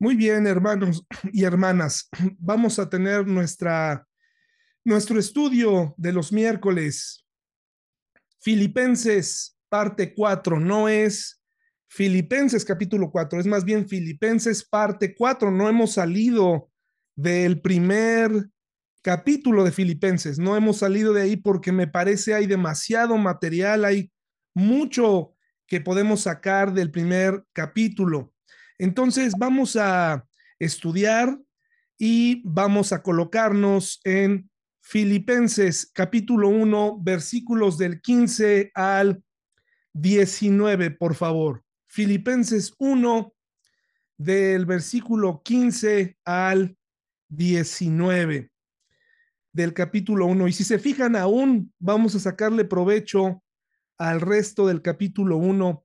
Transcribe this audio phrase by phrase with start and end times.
[0.00, 2.08] Muy bien, hermanos y hermanas,
[2.38, 4.06] vamos a tener nuestra,
[4.84, 7.26] nuestro estudio de los miércoles.
[8.38, 11.42] Filipenses, parte 4, no es
[11.88, 15.50] Filipenses capítulo 4, es más bien Filipenses parte 4.
[15.50, 16.70] No hemos salido
[17.16, 18.30] del primer
[19.02, 24.12] capítulo de Filipenses, no hemos salido de ahí porque me parece hay demasiado material, hay
[24.54, 25.34] mucho
[25.66, 28.32] que podemos sacar del primer capítulo.
[28.78, 30.24] Entonces vamos a
[30.60, 31.38] estudiar
[31.98, 34.48] y vamos a colocarnos en
[34.80, 39.22] Filipenses capítulo 1, versículos del 15 al
[39.92, 41.64] 19, por favor.
[41.88, 43.34] Filipenses 1,
[44.16, 46.76] del versículo 15 al
[47.28, 48.50] 19
[49.52, 50.48] del capítulo 1.
[50.48, 53.42] Y si se fijan aún, vamos a sacarle provecho
[53.98, 55.84] al resto del capítulo 1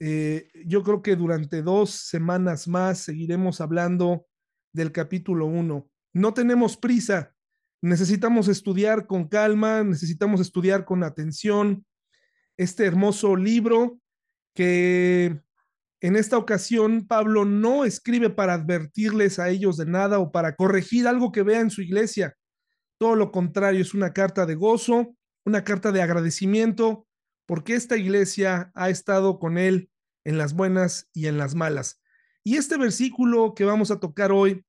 [0.00, 4.26] eh, yo creo que durante dos semanas más seguiremos hablando
[4.72, 5.88] del capítulo 1.
[6.14, 7.34] No tenemos prisa,
[7.82, 11.84] necesitamos estudiar con calma, necesitamos estudiar con atención
[12.56, 14.00] este hermoso libro
[14.54, 15.40] que
[16.00, 21.08] en esta ocasión Pablo no escribe para advertirles a ellos de nada o para corregir
[21.08, 22.34] algo que vea en su iglesia.
[22.98, 27.07] Todo lo contrario, es una carta de gozo, una carta de agradecimiento,
[27.48, 29.88] porque esta iglesia ha estado con él
[30.24, 31.98] en las buenas y en las malas.
[32.44, 34.62] Y este versículo que vamos a tocar hoy,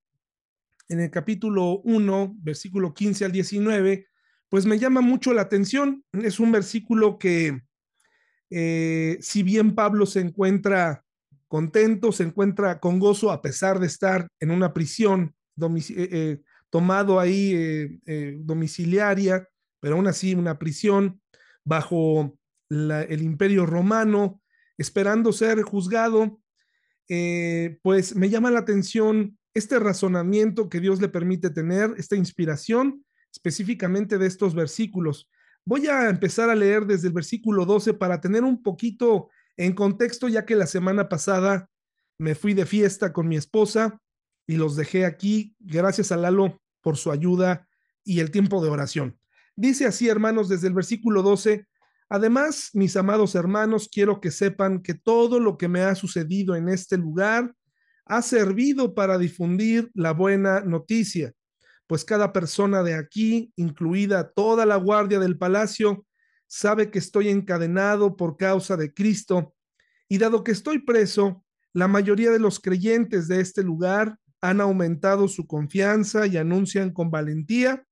[0.88, 4.08] en el capítulo 1, versículo 15 al 19,
[4.48, 6.06] pues me llama mucho la atención.
[6.14, 7.62] Es un versículo que,
[8.50, 11.04] eh, si bien Pablo se encuentra
[11.50, 17.20] contento, se encuentra con gozo a pesar de estar en una prisión eh, eh, tomado
[17.20, 18.00] ahí
[18.40, 19.50] domiciliaria,
[19.82, 21.22] pero aún así una prisión
[21.66, 22.39] bajo
[22.70, 24.42] el imperio romano,
[24.78, 26.40] esperando ser juzgado,
[27.10, 33.04] eh, pues me llama la atención este razonamiento que Dios le permite tener, esta inspiración
[33.32, 35.30] específicamente de estos versículos.
[35.66, 40.28] Voy a empezar a leer desde el versículo 12 para tener un poquito en contexto,
[40.28, 41.70] ya que la semana pasada
[42.18, 44.00] me fui de fiesta con mi esposa
[44.48, 45.56] y los dejé aquí.
[45.60, 47.68] Gracias a Lalo por su ayuda
[48.04, 49.20] y el tiempo de oración.
[49.56, 51.68] Dice así, hermanos, desde el versículo 12,
[52.10, 56.68] Además, mis amados hermanos, quiero que sepan que todo lo que me ha sucedido en
[56.68, 57.54] este lugar
[58.06, 61.34] ha servido para difundir la buena noticia,
[61.86, 66.08] pues cada persona de aquí, incluida toda la guardia del palacio,
[66.48, 69.54] sabe que estoy encadenado por causa de Cristo,
[70.08, 75.28] y dado que estoy preso, la mayoría de los creyentes de este lugar han aumentado
[75.28, 77.86] su confianza y anuncian con valentía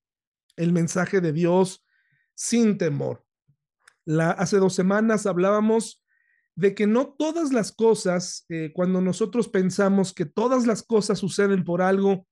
[0.56, 1.86] el mensaje de Dios
[2.34, 3.27] sin temor
[4.38, 6.04] hace dos semanas hablábamos
[6.58, 11.64] de que no todas las cosas, eh, cuando nosotros pensamos que todas las cosas suceden
[11.64, 12.26] por algo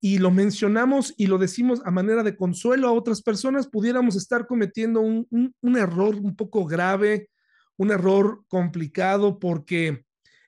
[0.00, 4.48] y lo mencionamos y lo decimos a manera de consuelo a otras personas, pudiéramos estar
[4.48, 7.30] cometiendo un, error un poco grave,
[7.76, 10.04] un error complicado, porque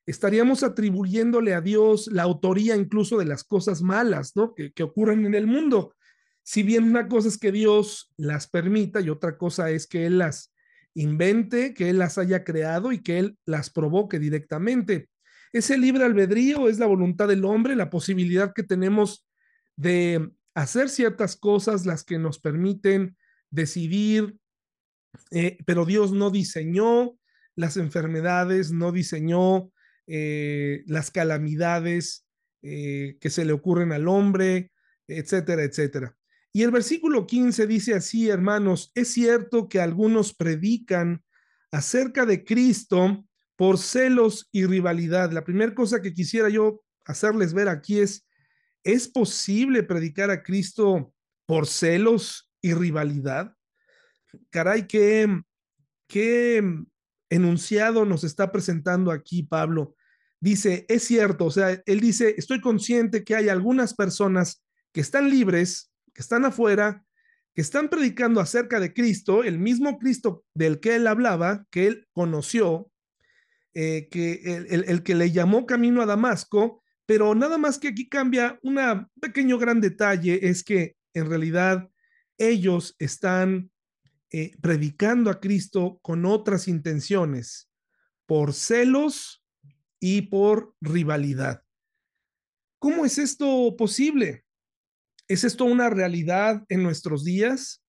[0.06, 4.32] estaríamos atribuyéndole a Dios la autoría incluso de las cosas malas.
[4.56, 5.94] Que, que ocurren en el mundo.
[6.42, 10.18] Si bien una cosa es que Dios las permita y otra cosa es que Él
[10.18, 10.52] las
[10.94, 15.08] invente, que Él las haya creado y que Él las provoque directamente.
[15.52, 19.26] Ese libre albedrío es la voluntad del hombre, la posibilidad que tenemos
[19.76, 23.16] de hacer ciertas cosas, las que nos permiten
[23.50, 24.36] decidir,
[25.30, 27.16] eh, pero Dios no diseñó
[27.56, 29.70] las enfermedades, no diseñó
[30.06, 32.26] eh, las calamidades
[32.62, 34.72] eh, que se le ocurren al hombre,
[35.06, 36.16] etcétera, etcétera.
[36.56, 41.24] Y el versículo 15 dice así, hermanos, es cierto que algunos predican
[41.72, 43.26] acerca de Cristo
[43.56, 45.32] por celos y rivalidad.
[45.32, 48.28] La primera cosa que quisiera yo hacerles ver aquí es,
[48.84, 51.12] ¿es posible predicar a Cristo
[51.44, 53.52] por celos y rivalidad?
[54.50, 55.42] Caray, qué,
[56.06, 56.62] qué
[57.30, 59.96] enunciado nos está presentando aquí Pablo.
[60.38, 64.62] Dice, es cierto, o sea, él dice, estoy consciente que hay algunas personas
[64.92, 67.04] que están libres que están afuera,
[67.54, 72.08] que están predicando acerca de Cristo, el mismo Cristo del que él hablaba, que él
[72.12, 72.90] conoció,
[73.74, 78.58] eh, que el, que le llamó camino a Damasco, pero nada más que aquí cambia
[78.62, 78.78] un
[79.20, 81.90] pequeño gran detalle, es que en realidad
[82.38, 83.70] ellos están
[84.30, 87.70] eh, predicando a Cristo con otras intenciones,
[88.26, 89.44] por celos
[90.00, 91.62] y por rivalidad.
[92.78, 94.43] ¿Cómo es esto posible?
[95.26, 97.82] ¿Es esto una realidad en nuestros días?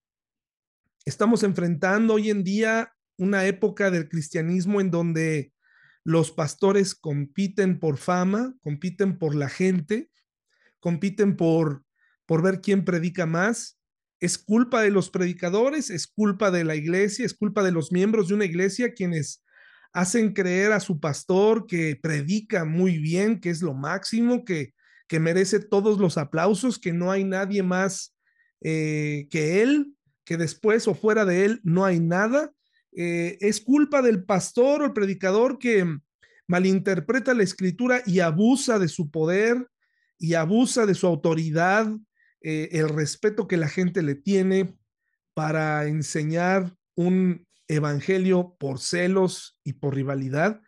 [1.03, 5.51] Estamos enfrentando hoy en día una época del cristianismo en donde
[6.05, 10.09] los pastores compiten por fama, compiten por la gente,
[10.79, 11.83] compiten por,
[12.25, 13.77] por ver quién predica más.
[14.21, 18.29] Es culpa de los predicadores, es culpa de la iglesia, es culpa de los miembros
[18.29, 19.43] de una iglesia quienes
[19.91, 24.73] hacen creer a su pastor que predica muy bien, que es lo máximo, que,
[25.07, 28.15] que merece todos los aplausos, que no hay nadie más
[28.61, 29.93] eh, que él,
[30.23, 32.51] que después o fuera de él no hay nada.
[32.91, 35.85] Eh, es culpa del pastor o el predicador que
[36.47, 39.67] malinterpreta la escritura y abusa de su poder
[40.17, 41.87] y abusa de su autoridad,
[42.41, 44.77] eh, el respeto que la gente le tiene
[45.33, 50.61] para enseñar un evangelio por celos y por rivalidad.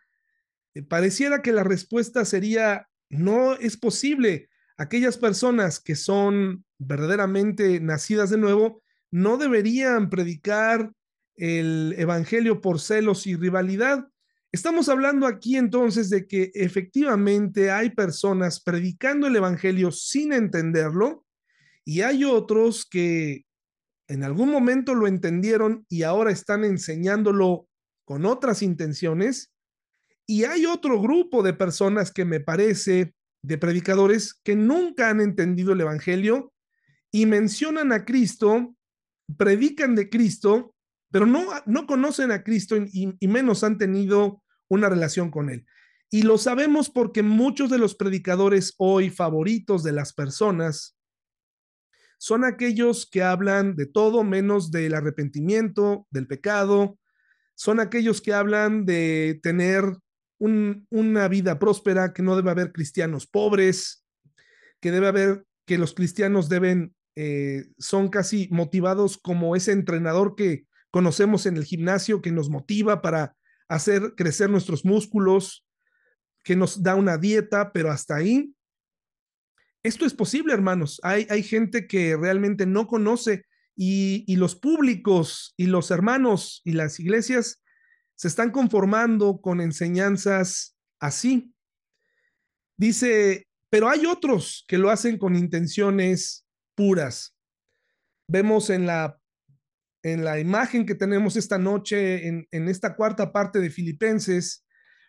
[0.88, 4.48] Pareciera que la respuesta sería, no es posible.
[4.76, 10.92] Aquellas personas que son verdaderamente nacidas de nuevo no deberían predicar
[11.36, 14.08] el Evangelio por celos y rivalidad.
[14.50, 21.26] Estamos hablando aquí entonces de que efectivamente hay personas predicando el Evangelio sin entenderlo
[21.84, 23.44] y hay otros que
[24.08, 27.68] en algún momento lo entendieron y ahora están enseñándolo
[28.04, 29.52] con otras intenciones.
[30.30, 35.72] Y hay otro grupo de personas que me parece, de predicadores, que nunca han entendido
[35.72, 36.52] el Evangelio
[37.10, 38.76] y mencionan a Cristo,
[39.38, 40.74] predican de Cristo,
[41.10, 45.64] pero no, no conocen a Cristo y, y menos han tenido una relación con Él.
[46.10, 50.98] Y lo sabemos porque muchos de los predicadores hoy favoritos de las personas
[52.18, 56.98] son aquellos que hablan de todo menos del arrepentimiento, del pecado,
[57.54, 59.84] son aquellos que hablan de tener
[60.38, 64.04] un, una vida próspera, que no debe haber cristianos pobres,
[64.80, 70.66] que debe haber, que los cristianos deben, eh, son casi motivados como ese entrenador que
[70.90, 73.36] conocemos en el gimnasio que nos motiva para
[73.68, 75.66] hacer crecer nuestros músculos,
[76.44, 78.54] que nos da una dieta, pero hasta ahí.
[79.82, 81.00] Esto es posible, hermanos.
[81.02, 83.44] Hay, hay gente que realmente no conoce
[83.76, 87.62] y, y los públicos y los hermanos y las iglesias
[88.18, 91.54] se están conformando con enseñanzas así.
[92.76, 96.44] Dice, pero hay otros que lo hacen con intenciones
[96.74, 97.36] puras.
[98.28, 99.18] Vemos en la
[100.02, 104.64] en la imagen que tenemos esta noche, en, en esta cuarta parte de Filipenses,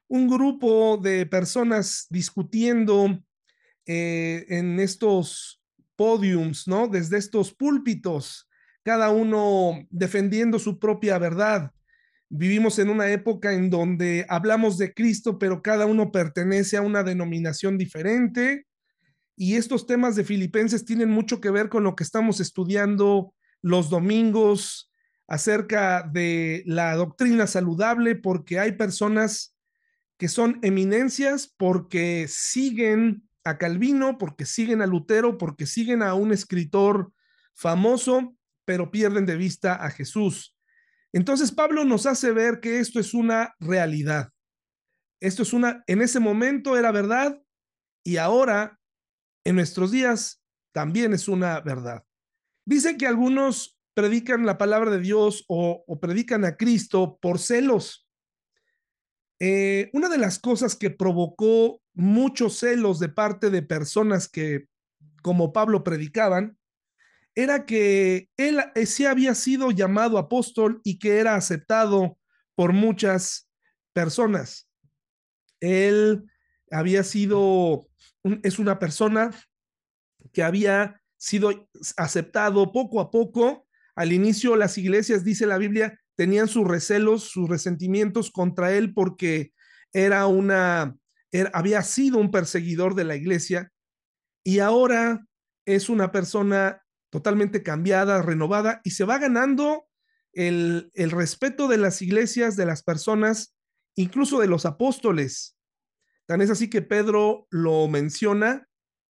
[0.07, 3.23] un grupo de personas discutiendo
[3.85, 5.61] eh, en estos
[5.95, 6.87] podiums, ¿no?
[6.87, 8.49] Desde estos púlpitos,
[8.83, 11.71] cada uno defendiendo su propia verdad.
[12.29, 17.03] Vivimos en una época en donde hablamos de Cristo, pero cada uno pertenece a una
[17.03, 18.67] denominación diferente.
[19.35, 23.89] Y estos temas de Filipenses tienen mucho que ver con lo que estamos estudiando los
[23.89, 24.91] domingos
[25.27, 29.55] acerca de la doctrina saludable, porque hay personas
[30.17, 36.31] que son eminencias porque siguen a Calvino, porque siguen a Lutero, porque siguen a un
[36.31, 37.11] escritor
[37.53, 38.35] famoso,
[38.65, 40.55] pero pierden de vista a Jesús.
[41.13, 44.29] Entonces Pablo nos hace ver que esto es una realidad.
[45.19, 47.41] Esto es una, en ese momento era verdad
[48.03, 48.79] y ahora,
[49.43, 50.41] en nuestros días,
[50.71, 52.05] también es una verdad.
[52.65, 58.07] Dice que algunos predican la palabra de Dios o, predican a Cristo por celos.
[59.39, 64.67] Eh, una de las cosas que provocó muchos celos de parte de personas que,
[65.21, 66.58] como Pablo, predicaban,
[67.43, 72.17] era que él eh, sí había sido llamado apóstol y que era aceptado
[72.53, 73.49] por muchas
[73.93, 74.67] personas.
[75.61, 76.25] Él
[76.69, 77.87] había sido,
[78.43, 79.31] es una persona
[80.33, 83.65] que había sido aceptado poco a poco.
[83.95, 89.53] Al inicio las iglesias, dice la Biblia, tenían sus recelos, sus resentimientos contra él porque
[89.93, 90.97] era una,
[91.53, 93.71] había sido un perseguidor de la iglesia
[94.43, 95.25] y ahora
[95.65, 99.87] es una persona totalmente cambiada, renovada y se va ganando
[100.33, 103.55] el, respeto de las iglesias, de las personas,
[103.95, 105.57] incluso de los apóstoles.
[106.25, 108.67] Tan es así que Pedro lo menciona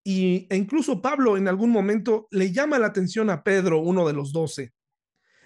[0.05, 4.13] y, e incluso Pablo en algún momento le llama la atención a Pedro, uno de
[4.13, 4.73] los doce.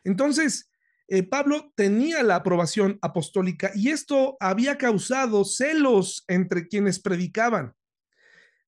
[0.04, 0.70] Entonces,
[1.08, 7.74] eh, Pablo tenía la aprobación apostólica y esto había causado celos entre quienes predicaban.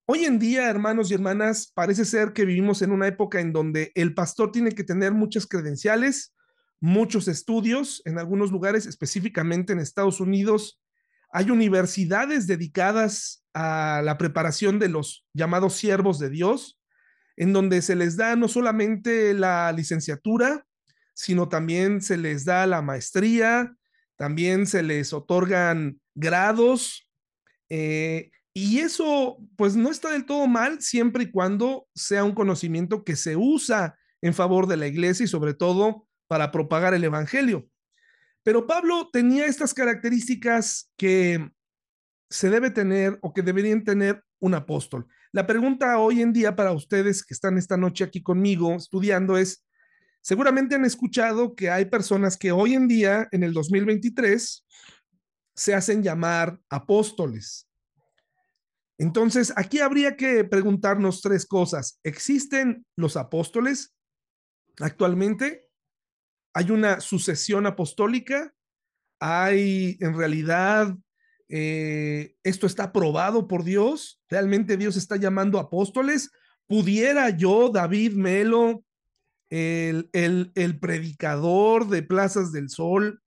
[0.08, 3.90] Hoy en día, hermanos y hermanas, parece ser que vivimos en una época en donde
[3.96, 6.32] el pastor tiene que tener muchas credenciales,
[6.78, 10.80] muchos estudios, en algunos lugares, específicamente en Estados Unidos,
[11.32, 16.80] hay universidades dedicadas a la preparación de los llamados siervos de Dios,
[17.36, 20.66] en donde se les da no solamente la licenciatura,
[21.14, 23.74] sino también se les da la maestría,
[24.14, 27.10] también se les otorgan grados
[27.68, 33.04] eh, y eso pues no está del todo mal siempre y cuando sea un conocimiento
[33.04, 37.68] que se usa en favor de la iglesia y sobre todo para propagar el evangelio.
[38.42, 41.50] Pero Pablo tenía estas características que
[42.30, 45.06] se debe tener o que deberían tener un apóstol.
[45.32, 49.66] La pregunta hoy en día para ustedes que están esta noche aquí conmigo estudiando es,
[50.22, 54.66] seguramente han escuchado que hay personas que hoy en día, en el 2023,
[55.54, 57.66] se hacen llamar apóstoles.
[58.98, 62.00] Entonces, aquí habría que preguntarnos tres cosas.
[62.02, 63.94] ¿Existen los apóstoles
[64.80, 65.68] actualmente?
[66.54, 68.54] ¿Hay una sucesión apostólica?
[69.20, 70.96] ¿Hay en realidad
[71.48, 76.30] eh, esto está aprobado por Dios, realmente Dios está llamando apóstoles.
[76.66, 78.84] ¿Pudiera yo, David Melo,
[79.50, 83.22] el, el, el predicador de Plazas del Sol,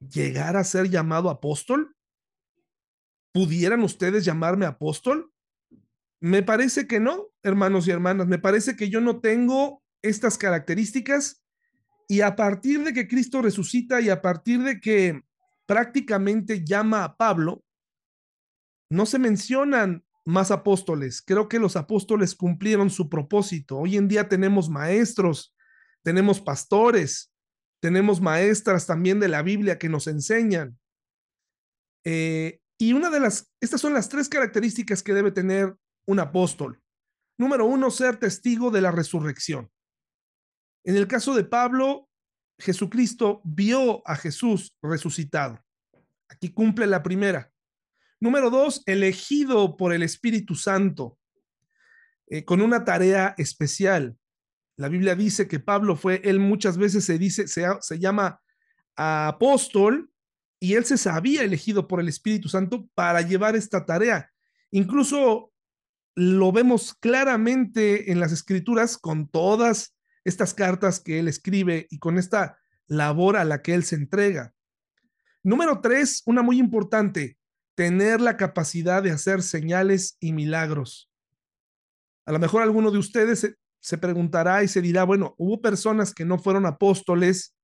[0.00, 1.96] llegar a ser llamado apóstol?
[3.32, 5.32] ¿Pudieran ustedes llamarme apóstol?
[6.20, 11.42] Me parece que no, hermanos y hermanas, me parece que yo no tengo estas características
[12.08, 15.22] y a partir de que Cristo resucita y a partir de que
[15.66, 17.64] prácticamente llama a Pablo,
[18.90, 21.22] no se mencionan más apóstoles.
[21.22, 23.78] Creo que los apóstoles cumplieron su propósito.
[23.78, 25.56] Hoy en día tenemos maestros,
[26.02, 27.32] tenemos pastores,
[27.80, 30.78] tenemos maestras también de la Biblia que nos enseñan.
[32.04, 36.82] Eh, y una de las, estas son las tres características que debe tener un apóstol.
[37.38, 39.70] Número uno, ser testigo de la resurrección.
[40.82, 42.08] En el caso de Pablo,
[42.58, 45.64] Jesucristo vio a Jesús resucitado.
[46.28, 47.52] Aquí cumple la primera.
[48.18, 51.20] Número dos, elegido por el Espíritu Santo
[52.26, 54.16] eh, con una tarea especial.
[54.76, 58.40] La Biblia dice que Pablo fue, él muchas veces se dice, se, se llama
[58.96, 60.11] apóstol
[60.62, 64.30] y él se sabía elegido por el Espíritu Santo para llevar esta tarea.
[64.70, 65.52] Incluso
[66.14, 72.16] lo vemos claramente en las escrituras con todas estas cartas que él escribe y con
[72.16, 74.54] esta labor a la que él se entrega.
[75.42, 77.36] Número tres, una muy importante,
[77.74, 81.10] tener la capacidad de hacer señales y milagros.
[82.24, 86.24] A lo mejor alguno de ustedes se, preguntará y se dirá, bueno, hubo personas que
[86.24, 87.56] no fueron apóstoles,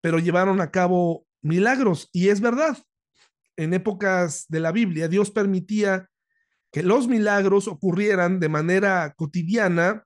[0.00, 2.08] pero llevaron a cabo milagros.
[2.12, 2.78] Y es verdad,
[3.56, 6.08] en épocas de la Biblia, Dios permitía
[6.70, 10.04] que los milagros ocurrieran de manera cotidiana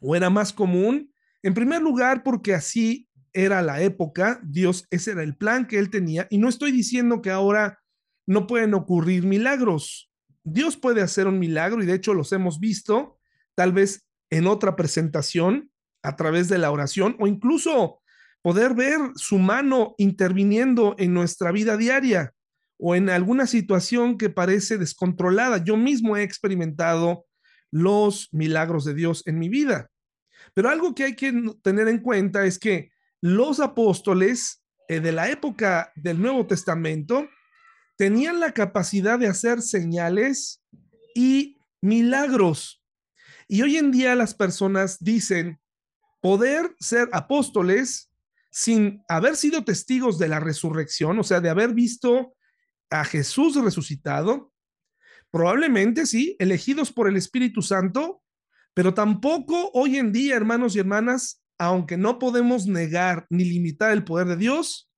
[0.00, 5.22] o era más común en primer lugar, porque así era la época, Dios, ese era
[5.22, 7.80] el plan que él tenía, y no estoy diciendo que ahora
[8.26, 10.10] no pueden ocurrir milagros.
[10.42, 13.18] Dios puede hacer un milagro y de hecho los hemos visto,
[13.54, 15.70] tal vez en otra presentación,
[16.02, 18.00] a través de la oración o incluso
[18.44, 22.34] poder ver su mano interviniendo en nuestra vida diaria
[22.78, 25.64] o en alguna situación que parece descontrolada.
[25.64, 27.24] Yo mismo he experimentado
[27.70, 29.90] los milagros de Dios en mi vida.
[30.52, 31.32] Pero algo que hay que
[31.62, 32.90] tener en cuenta es que
[33.22, 37.26] los apóstoles eh, de la época del Nuevo Testamento
[37.96, 40.62] tenían la capacidad de hacer señales
[41.14, 42.84] y milagros.
[43.48, 45.58] Y hoy en día las personas dicen
[46.20, 48.10] poder ser apóstoles
[48.54, 52.36] sin haber sido testigos de la resurrección, o sea, de haber visto
[52.88, 54.52] a Jesús resucitado,
[55.32, 58.22] probablemente sí, elegidos por el Espíritu Santo,
[58.72, 64.04] pero tampoco hoy en día, hermanos y hermanas, aunque no podemos negar ni limitar el
[64.04, 64.88] poder de Dios,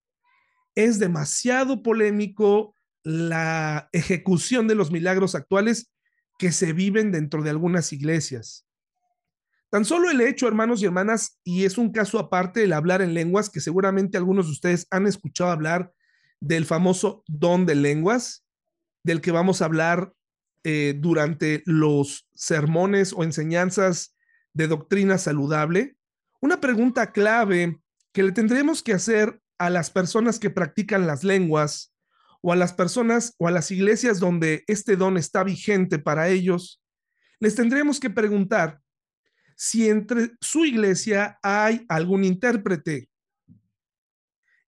[0.75, 5.91] es demasiado polémico la ejecución de los milagros actuales
[6.39, 8.66] que se viven dentro de algunas iglesias.
[9.71, 13.15] Tan solo el hecho, hermanos y hermanas, y es un caso aparte el hablar en
[13.15, 15.93] lenguas, que seguramente algunos de ustedes han escuchado hablar
[16.41, 18.45] del famoso don de lenguas,
[19.03, 20.13] del que vamos a hablar
[20.65, 24.17] eh, durante los sermones o enseñanzas
[24.53, 25.97] de doctrina saludable,
[26.41, 27.81] una pregunta clave
[28.13, 31.95] que le tendremos que hacer a las personas que practican las lenguas
[32.41, 36.83] o a las personas o a las iglesias donde este don está vigente para ellos,
[37.41, 38.81] les tendremos que preguntar
[39.57, 43.09] si entre su iglesia hay algún intérprete.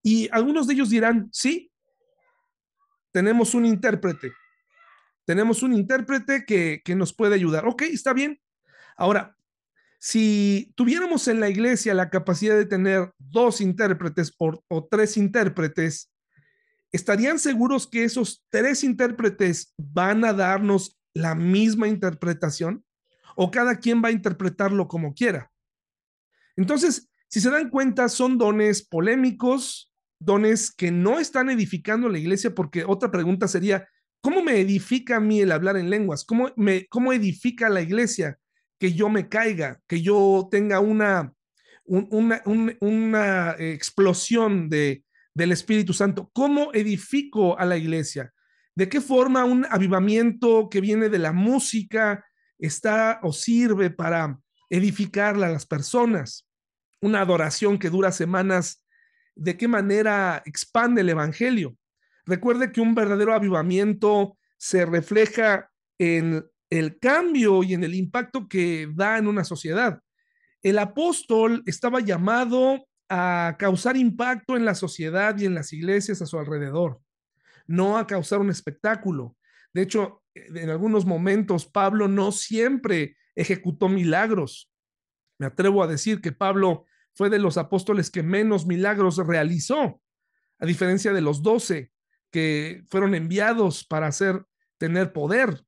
[0.02, 1.70] Y algunos de ellos dirán, sí,
[3.12, 4.32] tenemos un intérprete
[5.28, 7.68] tenemos un intérprete que, nos puede ayudar.
[7.68, 8.40] Ok, está bien.
[8.96, 9.36] Ahora,
[9.98, 16.10] si tuviéramos en la iglesia la capacidad de tener dos intérpretes o, o, tres intérpretes,
[16.92, 22.82] ¿estarían seguros que esos tres intérpretes van a darnos la misma interpretación?
[23.40, 25.48] ¿O cada quien va a interpretarlo como quiera?
[26.56, 32.52] Entonces, si se dan cuenta, son dones polémicos, dones que no están edificando la iglesia,
[32.52, 33.88] porque otra pregunta sería,
[34.20, 36.24] ¿cómo me edifica a mí el hablar en lenguas?
[36.24, 38.40] ¿Cómo, me, cómo edifica la iglesia
[38.76, 41.32] que yo me caiga, que yo tenga una,
[41.84, 42.42] una,
[42.80, 46.28] una explosión de, del Espíritu Santo?
[46.32, 48.32] ¿Cómo edifico a la iglesia?
[48.74, 52.24] ¿De qué forma un avivamiento que viene de la música
[52.58, 54.38] está o sirve para
[54.70, 56.46] edificarla a las personas?
[57.00, 58.84] Una adoración que dura semanas
[59.34, 61.76] de qué manera expande el Evangelio.
[62.26, 68.88] Recuerde que un verdadero avivamiento se refleja en el cambio y en el impacto que
[68.94, 70.00] da en una sociedad.
[70.62, 76.26] El apóstol estaba llamado a causar impacto en la sociedad y en las iglesias a
[76.26, 77.00] su alrededor,
[77.66, 79.36] no a causar un espectáculo.
[79.72, 84.70] De hecho, en algunos momentos Pablo no siempre ejecutó milagros.
[85.38, 90.00] Me atrevo a decir que Pablo fue de los apóstoles que menos milagros realizó,
[90.58, 91.92] a diferencia de los doce
[92.30, 94.44] que fueron enviados para hacer
[94.78, 95.64] tener poder.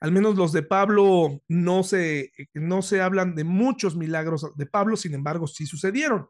[0.00, 4.96] Al menos los de Pablo no se, no se hablan de muchos milagros de Pablo,
[4.96, 6.28] sin embargo, sí sucedieron.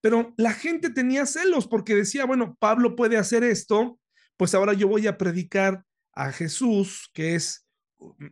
[0.00, 4.00] Pero la gente tenía celos porque decía, bueno, Pablo puede hacer esto,
[4.36, 7.66] pues ahora yo voy a predicar a Jesús, que es,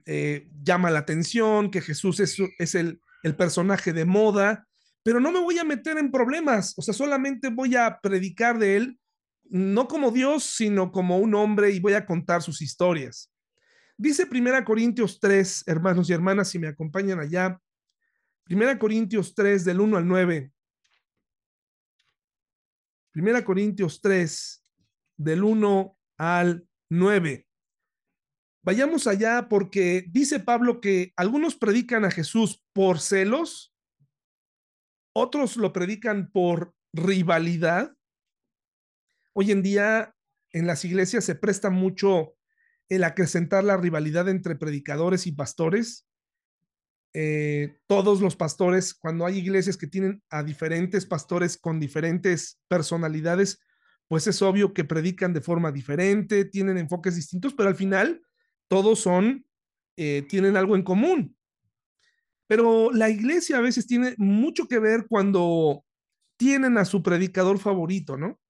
[0.06, 4.66] eh, llama la atención, que Jesús es, es el, el personaje de moda,
[5.02, 8.76] pero no me voy a meter en problemas, o sea, solamente voy a predicar de
[8.76, 9.00] él,
[9.44, 13.32] no como Dios, sino como un hombre y voy a contar sus historias.
[13.96, 17.60] Dice Primera Corintios 3, hermanos y hermanas, si me acompañan allá,
[18.44, 20.52] Primera Corintios 3 del 1 al 9.
[23.12, 24.64] Primera Corintios 3
[25.16, 27.46] del 1 al 9.
[28.62, 33.70] Vayamos allá porque dice Pablo que algunos predican a Jesús por celos
[35.12, 37.94] otros lo predican por rivalidad.
[39.32, 40.14] Hoy en día
[40.52, 42.36] en las iglesias se presta mucho
[42.88, 46.06] el acrecentar la rivalidad entre predicadores y pastores.
[47.12, 53.60] Eh, todos los pastores, cuando hay iglesias que tienen a diferentes pastores con diferentes personalidades,
[54.06, 58.22] pues es obvio que predican de forma diferente, tienen enfoques distintos, pero al final
[58.70, 59.44] todos son,
[59.96, 61.36] eh, tienen algo en común.
[62.46, 65.84] Pero la iglesia a veces tiene mucho que ver cuando
[66.38, 68.40] tienen a su predicador favorito, ¿no?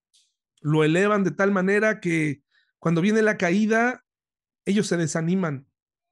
[0.60, 2.42] Lo elevan de tal manera que
[2.78, 4.04] cuando viene la caída,
[4.66, 5.66] ellos se desaniman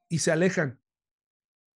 [0.09, 0.81] y se alejan.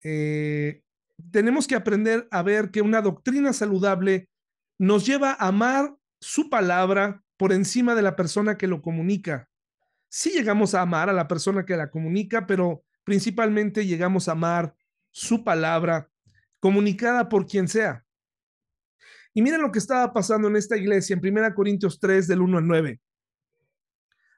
[0.02, 0.82] Eh,
[1.30, 4.30] tenemos que aprender a ver que una doctrina saludable
[4.78, 9.50] nos lleva a amar su palabra por encima de la persona que lo comunica.
[10.14, 14.74] Sí llegamos a amar a la persona que la comunica, pero principalmente llegamos a amar
[15.10, 16.10] su palabra
[16.60, 18.04] comunicada por quien sea.
[19.32, 22.58] Y miren lo que estaba pasando en esta iglesia en 1 Corintios 3 del 1
[22.58, 23.00] al 9.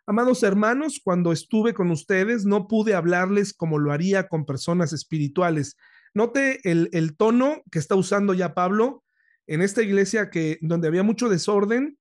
[0.07, 5.77] Amados hermanos, cuando estuve con ustedes no pude hablarles como lo haría con personas espirituales.
[6.15, 9.03] Note el, el tono que está usando ya Pablo
[9.49, 11.99] en esta iglesia que donde había mucho desorden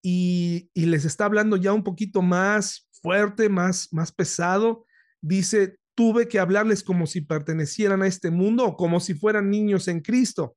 [0.00, 4.86] y, y les está hablando ya un poquito más fuerte, más, más pesado.
[5.20, 9.88] Dice, tuve que hablarles como si pertenecieran a este mundo o como si fueran niños
[9.88, 10.56] en Cristo.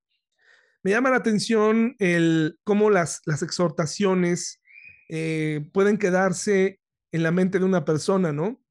[0.83, 4.61] Me llama la atención el cómo las, las exhortaciones
[5.09, 6.79] eh, pueden quedarse
[7.11, 8.61] en la mente de una persona, ¿no?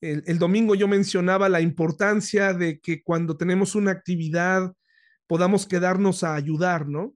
[0.00, 4.72] El, el, domingo yo mencionaba la importancia de que cuando tenemos una actividad
[5.26, 7.14] podamos quedarnos a ayudar, ¿no?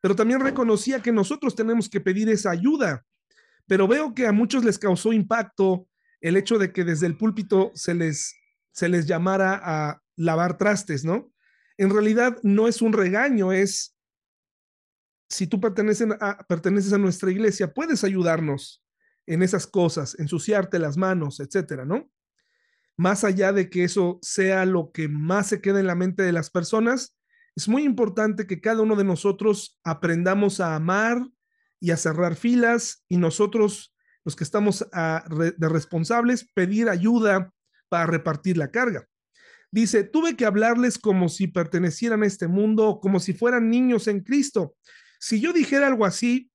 [0.00, 3.04] Pero también reconocía que nosotros tenemos que pedir esa ayuda.
[3.66, 5.88] Pero veo que a muchos les causó impacto
[6.20, 8.34] el hecho de que desde el púlpito se les,
[8.72, 11.32] se les llamara a lavar trastes, ¿no?
[11.76, 13.96] En realidad no es un regaño, es
[15.28, 18.84] si tú perteneces a, perteneces a nuestra iglesia, puedes ayudarnos
[19.26, 22.08] en esas cosas, ensuciarte las manos, etcétera, ¿no?
[22.96, 26.32] Más allá de que eso sea lo que más se queda en la mente de
[26.32, 27.18] las personas,
[27.54, 31.26] es muy importante que cada uno de nosotros aprendamos a amar
[31.80, 37.52] y a cerrar filas y nosotros los que estamos a, de responsables, pedir ayuda
[37.88, 39.06] para repartir la carga.
[39.70, 44.20] Dice, tuve que hablarles como si pertenecieran a este mundo, como si fueran niños en
[44.20, 44.74] Cristo.
[45.20, 46.50] Si yo dijera algo así,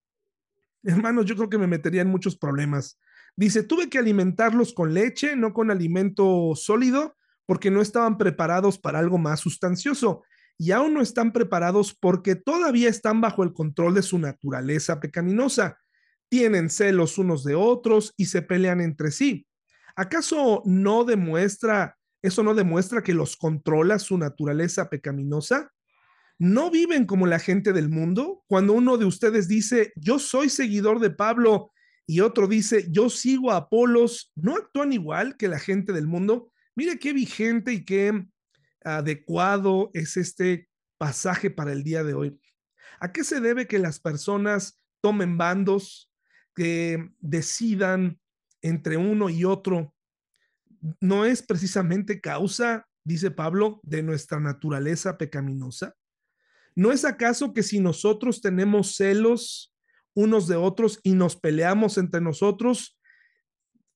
[0.83, 2.99] hermanos, yo creo que me metería en muchos problemas.
[3.35, 8.99] Dice, tuve que alimentarlos con leche, no con alimento sólido, porque no estaban preparados para
[8.99, 10.23] algo más sustancioso.
[10.61, 15.79] Y aún no están preparados porque todavía están bajo el control de su naturaleza pecaminosa
[16.29, 19.47] tienen celos unos de otros y se pelean entre sí.
[19.95, 25.71] ¿Acaso no demuestra, eso no demuestra que los controla su naturaleza pecaminosa?
[26.43, 28.43] no viven como la gente del mundo.
[28.47, 31.71] Cuando uno de ustedes dice, yo soy seguidor de Pablo
[32.07, 36.51] y otro dice, yo sigo a Apolos, ¿no actúan igual que la gente del mundo?
[36.75, 38.25] Mire qué vigente y qué
[38.83, 42.39] adecuado es este pasaje para el día de hoy.
[42.99, 46.11] ¿A qué se debe que las personas tomen bandos,
[46.55, 48.19] que decidan
[48.61, 49.95] entre uno y otro?
[50.99, 55.95] ¿No es precisamente causa, dice Pablo, de nuestra naturaleza pecaminosa?
[56.75, 59.73] ¿No es acaso que si nosotros tenemos celos
[60.13, 62.99] unos de otros y nos peleamos entre nosotros,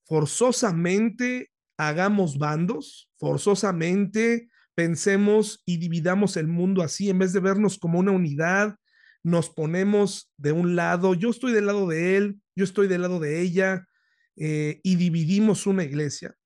[0.04, 7.98] forzosamente hagamos bandos, forzosamente pensemos y dividamos el mundo así, en vez de vernos como
[7.98, 8.76] una unidad,
[9.24, 13.18] nos ponemos de un lado, yo estoy del lado de él, yo estoy del lado
[13.18, 13.88] de ella,
[14.36, 16.36] eh, y dividimos una iglesia.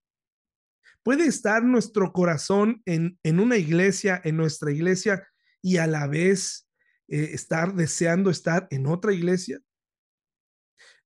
[1.03, 5.27] Puede estar nuestro corazón en, en una iglesia, en nuestra iglesia,
[5.61, 6.71] y a la vez
[7.11, 9.61] eh, estar deseando estar en otra iglesia?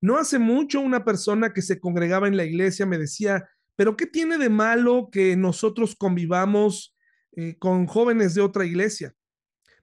[0.02, 4.06] No hace mucho una persona que se congregaba en la iglesia me decía, pero ¿qué
[4.06, 6.93] tiene de malo que nosotros convivamos
[7.37, 9.14] eh, con jóvenes de otra iglesia?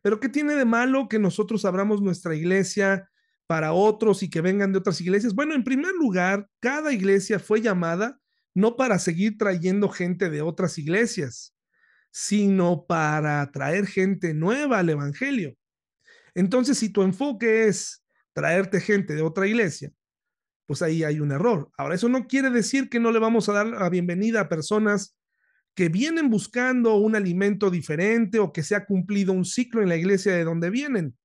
[0.01, 3.09] ¿Pero qué tiene de malo que nosotros abramos nuestra iglesia
[3.47, 5.35] para otros y que vengan de otras iglesias?
[5.35, 8.19] Bueno, en primer lugar, cada iglesia fue llamada
[8.53, 11.55] no para seguir trayendo gente de otras iglesias,
[12.11, 15.55] sino para traer gente nueva al Evangelio.
[16.35, 19.91] Entonces, si tu enfoque es traerte gente de otra iglesia,
[20.65, 21.69] pues ahí hay un error.
[21.77, 25.15] Ahora, eso no quiere decir que no le vamos a dar la bienvenida a personas
[25.73, 29.95] que vienen buscando un alimento diferente o que se ha cumplido un ciclo en la
[29.95, 31.15] iglesia de donde vienen.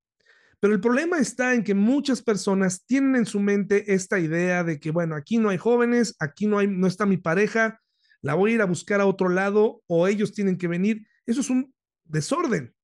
[0.60, 4.80] Pero el problema está en que muchas personas tienen en su mente esta idea de
[4.80, 7.80] que, bueno, aquí no hay jóvenes, aquí no, hay, no está mi pareja,
[8.22, 11.06] la voy a ir a buscar a otro lado o ellos tienen que venir.
[11.26, 12.74] Eso es un desorden.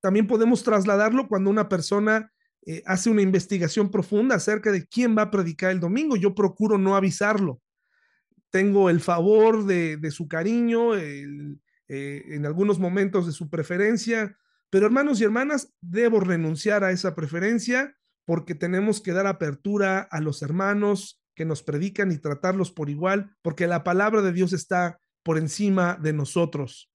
[0.00, 2.32] También podemos trasladarlo cuando una persona
[2.64, 6.16] eh, hace una investigación profunda acerca de quién va a predicar el domingo.
[6.16, 7.60] Yo procuro no avisarlo.
[8.56, 14.34] Tengo el favor de, su cariño, eh, en algunos momentos de su preferencia,
[14.70, 20.22] pero hermanos y hermanas, debo renunciar a esa preferencia porque tenemos que dar apertura a
[20.22, 25.00] los hermanos, que nos predican y tratarlos por igual, porque la palabra de Dios está
[25.22, 26.90] por encima de nosotros.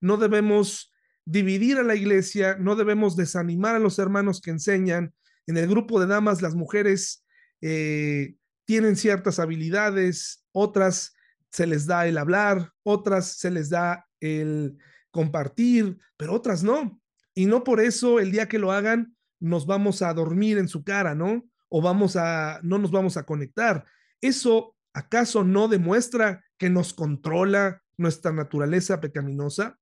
[0.00, 0.94] No debemos
[1.24, 5.12] dividir a la iglesia, no debemos desanimar a los hermanos que enseñan.
[5.48, 7.26] En el grupo de damas, las mujeres
[7.62, 8.36] eh,
[8.70, 11.16] tienen ciertas habilidades, otras
[11.50, 14.78] se les da el hablar, otras se les da el
[15.10, 17.00] compartir, pero otras no.
[17.34, 20.84] Y no por eso el día que lo hagan nos vamos a dormir en su
[20.84, 21.50] cara, ¿no?
[21.68, 23.86] o vamos a, no nos vamos a conectar.
[24.20, 29.78] ¿Eso acaso no demuestra que nos controla nuestra naturaleza pecaminosa?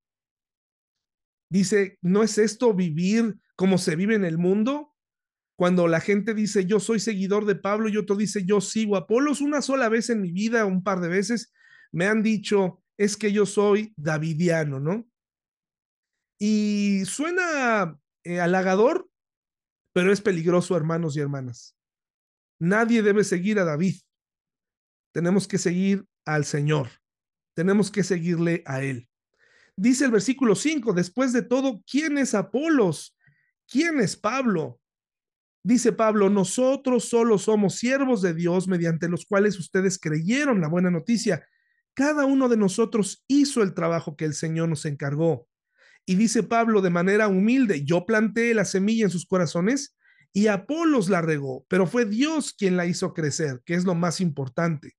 [1.50, 4.87] Dice, ¿no es esto vivir como se vive en el mundo?
[5.58, 9.00] Cuando la gente dice, yo soy seguidor de Pablo y otro dice, yo sigo a
[9.00, 11.52] Apolos, una sola vez en mi vida, un par de veces,
[11.90, 15.10] me han dicho, es que yo soy davidiano, ¿no?
[16.38, 19.10] Y suena eh, halagador,
[19.92, 21.76] pero es peligroso, hermanos y hermanas.
[22.60, 23.96] Nadie debe seguir a David.
[25.12, 26.88] Tenemos que seguir al Señor.
[27.54, 29.08] Tenemos que seguirle a Él.
[29.74, 33.18] Dice el versículo 5, después de todo, ¿quién es Apolos?
[33.66, 34.80] ¿Quién es Pablo?
[35.62, 40.90] Dice Pablo, nosotros solo somos siervos de Dios mediante los cuales ustedes creyeron la buena
[40.90, 41.46] noticia.
[41.94, 45.48] Cada uno de nosotros hizo el trabajo que el Señor nos encargó.
[46.06, 49.96] Y dice Pablo de manera humilde, yo planté la semilla en sus corazones
[50.32, 54.20] y Apolos la regó, pero fue Dios quien la hizo crecer, que es lo más
[54.20, 54.96] importante.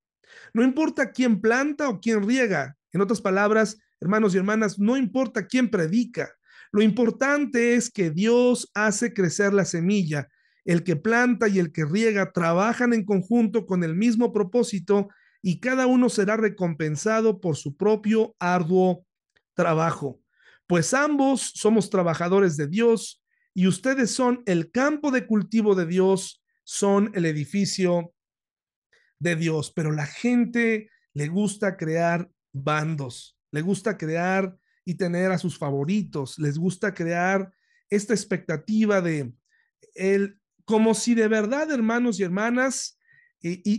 [0.54, 2.76] No importa quién planta o quién riega.
[2.92, 6.30] En otras palabras, hermanos y hermanas, no importa quién predica.
[6.72, 10.28] Lo importante es que Dios hace crecer la semilla.
[10.70, 15.08] El que planta y el que riega trabajan en conjunto con el mismo propósito
[15.42, 19.04] y cada uno será recompensado por su propio arduo
[19.54, 20.20] trabajo.
[20.68, 23.20] Pues ambos somos trabajadores de Dios
[23.52, 28.14] y ustedes son el campo de cultivo de Dios, son el edificio
[29.18, 35.38] de Dios, pero la gente le gusta crear bandos, le gusta crear y tener a
[35.38, 37.52] sus favoritos, les gusta crear
[37.88, 39.32] esta expectativa de
[39.94, 40.39] el
[40.70, 42.96] como si de verdad, hermanos y hermanas,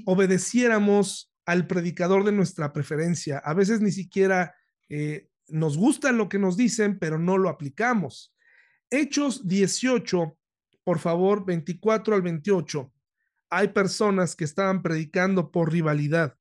[0.05, 3.37] obedeciéramos al predicador de nuestra preferencia.
[3.39, 4.53] A veces ni siquiera
[4.89, 8.35] eh, nos gusta lo que nos dicen, pero no lo aplicamos.
[8.89, 10.37] Hechos 18,
[10.83, 12.91] por favor, 24 al 28.
[13.49, 16.37] Hay personas que estaban predicando por rivalidad.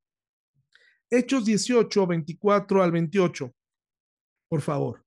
[1.09, 3.55] Hechos 18, 24 al 28.
[4.49, 5.05] Por favor.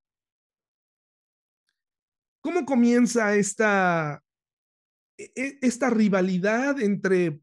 [2.40, 4.23] ¿Cómo comienza esta,
[5.16, 7.40] esta rivalidad entre,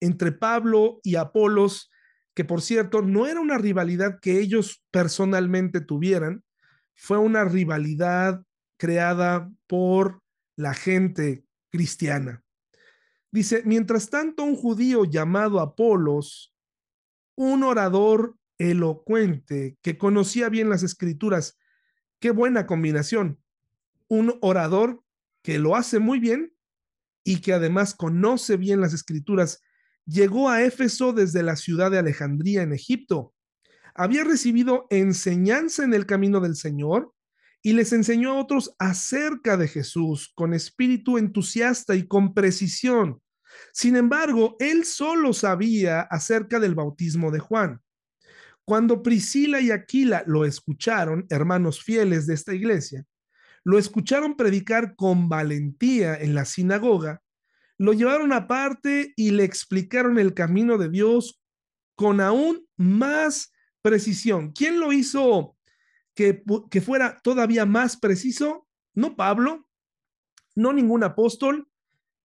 [0.00, 1.90] entre Pablo y Apolos?
[2.34, 6.42] Que por cierto, no era una rivalidad que ellos personalmente tuvieran,
[6.94, 8.42] fue una rivalidad
[8.78, 10.22] creada por
[10.56, 12.42] la gente cristiana.
[13.30, 16.54] Dice, mientras tanto, un judío llamado Apolos,
[17.34, 21.58] un orador elocuente que conocía bien las escrituras,
[22.20, 23.40] qué buena combinación,
[24.08, 25.02] un orador
[25.42, 26.52] que lo hace muy bien
[27.24, 29.60] y que además conoce bien las escrituras,
[30.06, 33.34] llegó a Éfeso desde la ciudad de Alejandría en Egipto.
[33.94, 37.12] Había recibido enseñanza en el camino del Señor
[37.62, 43.20] y les enseñó a otros acerca de Jesús con espíritu entusiasta y con precisión.
[43.72, 47.80] Sin embargo, él solo sabía acerca del bautismo de Juan.
[48.64, 53.04] Cuando Priscila y Aquila lo escucharon, hermanos fieles de esta iglesia,
[53.64, 57.22] lo escucharon predicar con valentía en la sinagoga,
[57.78, 61.40] lo llevaron aparte y le explicaron el camino de Dios
[61.94, 64.52] con aún más precisión.
[64.52, 65.56] ¿Quién lo hizo
[66.14, 68.68] que, que fuera todavía más preciso?
[68.94, 69.68] No Pablo,
[70.54, 71.68] no ningún apóstol,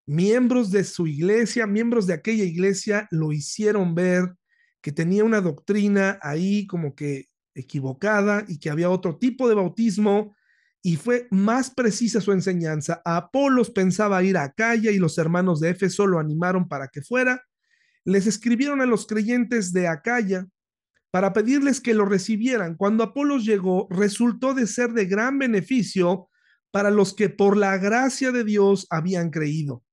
[0.05, 4.35] miembros de su iglesia, miembros de aquella iglesia lo hicieron ver
[4.81, 10.35] que tenía una doctrina ahí como que equivocada y que había otro tipo de bautismo
[10.81, 13.01] y fue más precisa su enseñanza.
[13.03, 17.43] Apolos pensaba ir a Acaya y los hermanos de Éfeso lo animaron para que fuera.
[18.05, 20.47] Les escribieron a los creyentes de Acaya
[21.11, 22.75] para pedirles que lo recibieran.
[22.75, 26.29] Cuando Apolos llegó, resultó de ser de gran beneficio
[26.71, 29.83] para los que por la gracia de Dios habían creído.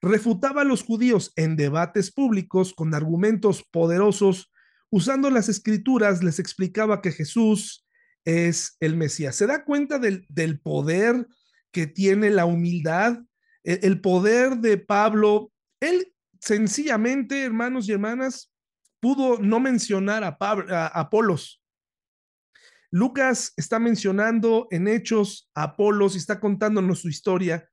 [0.00, 4.50] Refutaba a los judíos en debates públicos con argumentos poderosos.
[4.88, 7.86] Usando las escrituras, les explicaba que Jesús
[8.24, 9.36] es el Mesías.
[9.36, 11.26] ¿Se da cuenta del, del poder
[11.72, 13.18] que tiene la humildad?
[13.64, 15.52] El, el, poder de Pablo.
[15.80, 18.52] Él sencillamente, hermanos y hermanas,
[19.00, 21.62] pudo no mencionar a, Pablo, a Apolos.
[22.90, 27.68] Lucas está mencionando en Hechos a Apolos y está contándonos su historia.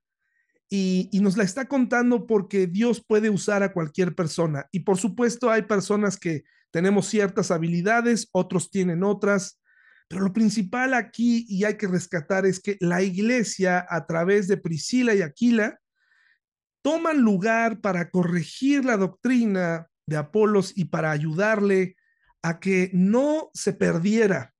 [0.70, 4.68] Y, y, nos la está contando porque Dios puede usar a cualquier persona.
[4.70, 9.58] Y por supuesto hay personas que tenemos ciertas habilidades, otros tienen otras,
[10.08, 14.56] pero lo principal aquí, y hay que rescatar, es que la iglesia, a través de
[14.56, 15.78] Priscila y Aquila,
[16.82, 21.96] toman lugar para corregir la doctrina de Apolos y para ayudarle
[22.42, 24.54] a que no se perdiera,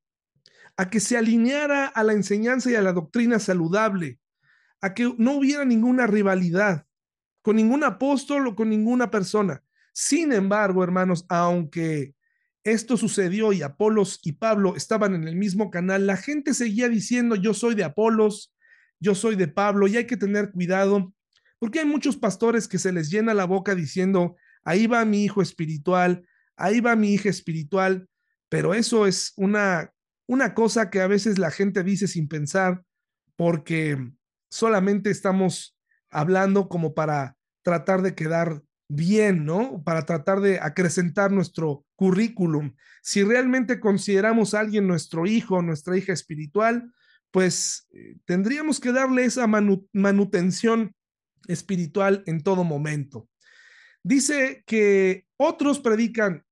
[0.77, 4.21] a que se alineara a la enseñanza y a la doctrina saludable,
[4.83, 6.85] a que no hubiera ninguna rivalidad
[7.41, 9.63] con ningún apóstol o con ninguna persona.
[9.95, 12.15] Sin embargo, hermanos, aunque
[12.73, 17.37] esto sucedió y Apolos y Pablo estaban en el mismo canal, la gente seguía diciendo
[17.37, 18.55] yo soy de Apolos,
[19.01, 21.13] yo soy de Pablo y hay que tener cuidado
[21.59, 25.43] porque hay muchos pastores que se les llena la boca diciendo ahí va mi hijo
[25.43, 26.27] espiritual,
[26.57, 28.09] ahí va mi hija espiritual,
[28.49, 29.93] pero eso es una,
[30.27, 32.83] una cosa que a veces la gente dice sin pensar
[33.37, 33.97] porque
[34.51, 35.77] solamente estamos
[36.11, 39.83] hablando como para tratar de quedar bien, ¿no?
[39.85, 42.75] Para tratar de acrecentar nuestro currículum.
[43.03, 46.93] Si realmente consideramos a alguien nuestro hijo, nuestra hija espiritual,
[47.31, 50.95] pues eh, tendríamos que darle esa manutención
[51.47, 53.29] espiritual en todo momento.
[54.03, 56.45] Dice que otros predican,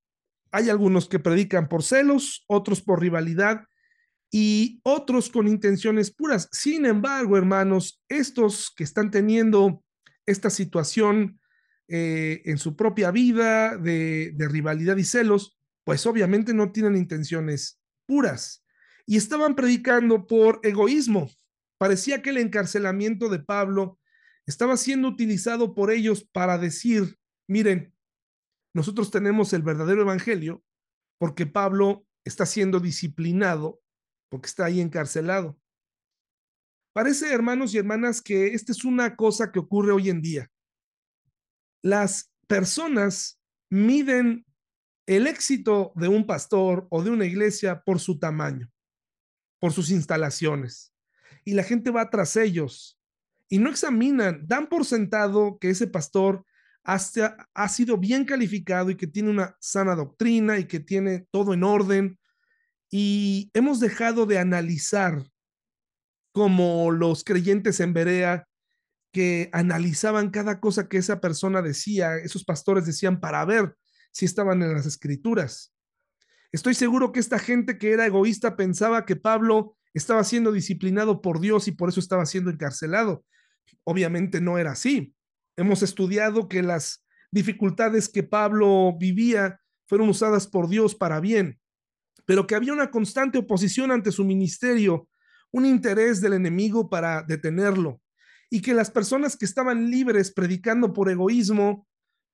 [0.50, 3.64] hay algunos que predican por celos, otros por rivalidad
[4.30, 6.48] y otros con intenciones puras.
[6.52, 9.82] Sin embargo, hermanos, estos que están teniendo
[10.26, 11.40] esta situación
[11.88, 17.80] eh, en su propia vida de, de rivalidad y celos, pues obviamente no tienen intenciones
[18.06, 18.64] puras.
[19.06, 21.30] Y estaban predicando por egoísmo.
[21.78, 24.00] Parecía que el encarcelamiento de Pablo
[24.46, 27.94] estaba siendo utilizado por ellos para decir, miren,
[28.74, 30.64] nosotros tenemos el verdadero evangelio
[31.18, 33.80] porque Pablo está siendo disciplinado
[34.28, 35.56] porque está ahí encarcelado.
[36.92, 40.50] Parece, hermanos y hermanas, que esta es una cosa que ocurre hoy en día
[41.86, 44.44] las personas miden
[45.06, 48.68] el éxito de un pastor o de una iglesia por su tamaño,
[49.60, 50.92] por sus instalaciones.
[51.44, 52.98] Y la gente va tras ellos
[53.48, 56.44] y no examinan, dan por sentado que ese pastor
[56.82, 61.62] ha sido bien calificado y que tiene una sana doctrina y que tiene todo en
[61.62, 62.18] orden.
[62.90, 65.22] Y hemos dejado de analizar
[66.32, 68.48] como los creyentes en Berea
[69.12, 73.76] que analizaban cada cosa que esa persona decía, esos pastores decían para ver
[74.12, 75.74] si estaban en las escrituras.
[76.52, 81.40] Estoy seguro que esta gente que era egoísta pensaba que Pablo estaba siendo disciplinado por
[81.40, 83.24] Dios y por eso estaba siendo encarcelado.
[83.84, 85.14] Obviamente no era así.
[85.56, 91.58] Hemos estudiado que las dificultades que Pablo vivía fueron usadas por Dios para bien,
[92.24, 95.08] pero que había una constante oposición ante su ministerio,
[95.52, 98.00] un interés del enemigo para detenerlo,
[98.50, 101.86] y que las personas que estaban libres predicando por egoísmo,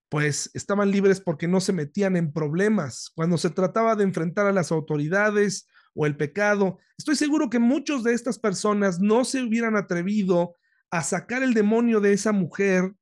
[0.09, 3.09] pues estaban libres porque no se metían en problemas.
[3.15, 8.03] Cuando se trataba de enfrentar a las autoridades o el pecado, estoy seguro que muchos
[8.03, 10.55] de estas personas no se hubieran atrevido
[10.91, 12.93] a sacar el demonio de esa mujer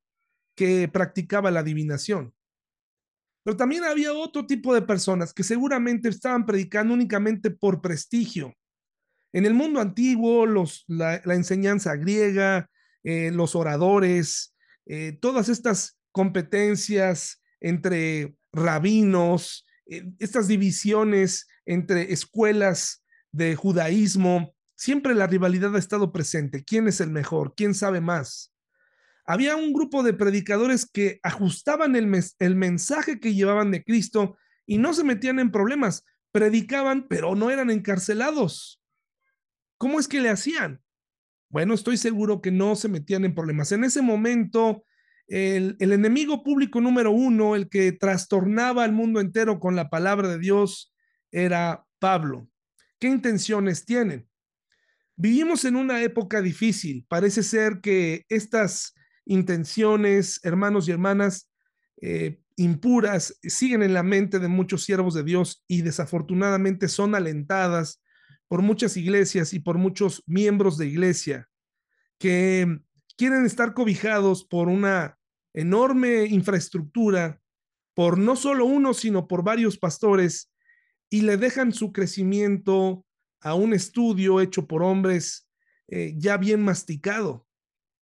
[0.56, 2.34] que practicaba la adivinación.
[3.44, 8.54] Pero también había otro tipo de personas que seguramente estaban predicando únicamente por prestigio.
[9.32, 12.70] En el mundo antiguo, los, la, enseñanza griega,
[13.04, 14.54] eh, los oradores,
[14.86, 25.26] eh, todas estas competencias entre rabinos, eh, estas divisiones entre escuelas de judaísmo, siempre la
[25.26, 26.64] rivalidad ha estado presente.
[26.64, 27.54] ¿Quién es el mejor?
[27.56, 28.52] ¿Quién sabe más?
[29.24, 34.36] había un grupo de predicadores que ajustaban el, el mensaje que llevaban de Cristo
[34.66, 38.80] y no se metían en problemas, predicaban, pero no eran encarcelados.
[39.78, 40.82] ¿Cómo es que le hacían?
[41.52, 43.72] Bueno, estoy seguro que no se metían en problemas.
[43.72, 44.86] En ese momento,
[45.28, 50.38] el, enemigo público número uno, el que trastornaba al mundo entero con la palabra de
[50.38, 50.94] Dios,
[51.30, 52.48] era Pablo.
[52.98, 54.26] ¿Qué intenciones tienen?
[55.14, 57.04] Vivimos en una época difícil.
[57.06, 58.94] Parece ser que estas
[59.26, 61.50] intenciones, hermanos y hermanas,
[62.00, 68.00] eh, impuras, siguen en la mente de muchos siervos de Dios y desafortunadamente son alentadas
[68.52, 71.48] por muchas iglesias y por muchos miembros de iglesia
[72.18, 72.82] que
[73.16, 75.16] quieren estar cobijados por una
[75.54, 77.40] enorme infraestructura,
[77.94, 80.52] por no solo uno, sino por varios pastores,
[81.08, 83.06] y le dejan su crecimiento
[83.40, 85.48] a un estudio hecho por hombres
[85.88, 87.46] eh, ya bien masticado.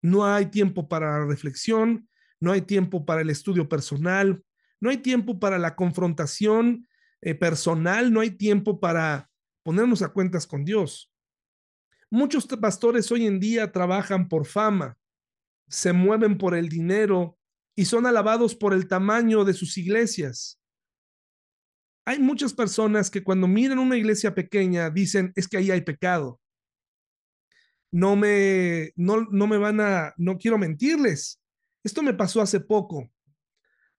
[0.02, 2.08] No hay tiempo para la reflexión,
[2.40, 4.42] no hay tiempo para el estudio personal,
[4.80, 6.88] no hay tiempo para la confrontación
[7.20, 9.30] eh, personal, no hay tiempo para
[9.70, 11.12] ponernos a cuentas con Dios.
[12.11, 14.98] Muchos pastores hoy en día trabajan por fama,
[15.68, 17.38] se mueven por el dinero
[17.76, 20.61] y son alabados por el tamaño de sus iglesias.
[22.04, 26.40] Hay muchas personas que cuando miran una iglesia pequeña dicen, es que ahí hay pecado
[27.92, 31.40] no me, no, no me van a, no quiero mentirles.
[31.83, 33.11] Esto me pasó hace poco.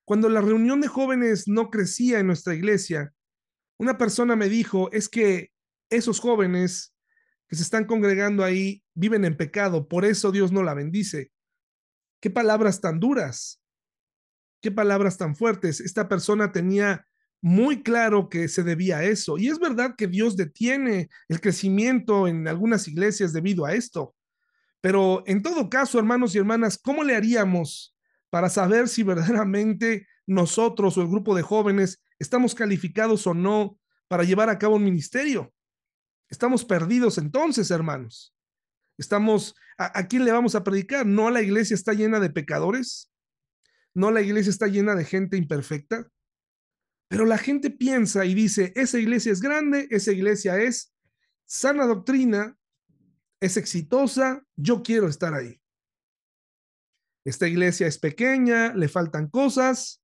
[0.04, 3.12] Cuando la reunión de jóvenes no crecía en nuestra iglesia,
[3.78, 5.51] una persona me dijo, es que
[5.92, 6.94] esos jóvenes
[7.48, 11.30] que se están congregando ahí viven en pecado, por eso Dios no la bendice.
[12.20, 13.62] Qué palabras tan duras,
[14.60, 15.80] qué palabras tan fuertes.
[15.80, 17.06] Esta persona tenía
[17.42, 19.36] muy claro que se debía a eso.
[19.36, 24.14] Y es verdad que Dios detiene el crecimiento en algunas iglesias debido a esto.
[24.80, 27.94] Pero en todo caso, hermanos y hermanas, ¿cómo le haríamos
[28.30, 33.78] para saber si verdaderamente nosotros o el grupo de jóvenes estamos calificados o no
[34.08, 35.52] para llevar a cabo un ministerio?
[36.32, 38.34] Estamos perdidos entonces, hermanos.
[38.96, 41.04] Estamos, ¿a, ¿a, quién le vamos a predicar?
[41.04, 43.12] ¿No la iglesia está llena de pecadores?
[43.92, 46.10] ¿No la iglesia está llena de gente imperfecta?
[47.08, 50.94] Pero la gente piensa y dice, esa iglesia es grande, esa iglesia es
[51.44, 52.56] sana doctrina,
[53.38, 55.60] es exitosa, yo quiero estar ahí.
[57.26, 60.02] Esta iglesia es pequeña, le faltan cosas,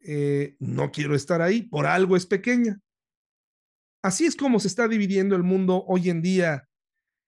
[0.00, 2.78] eh, no quiero estar ahí, por algo es pequeña.
[4.08, 6.66] Así es como se está dividiendo el mundo hoy en día.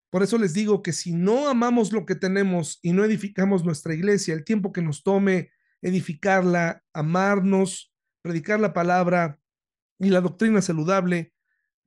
[0.09, 3.93] Por eso les digo que si no amamos lo que tenemos y no edificamos nuestra
[3.93, 5.51] iglesia, el tiempo que nos tome
[5.83, 9.39] edificarla, amarnos, predicar la palabra
[9.99, 11.35] y la doctrina saludable,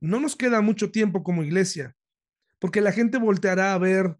[0.00, 1.96] no nos queda mucho tiempo como iglesia,
[2.60, 4.16] porque la gente volteará a ver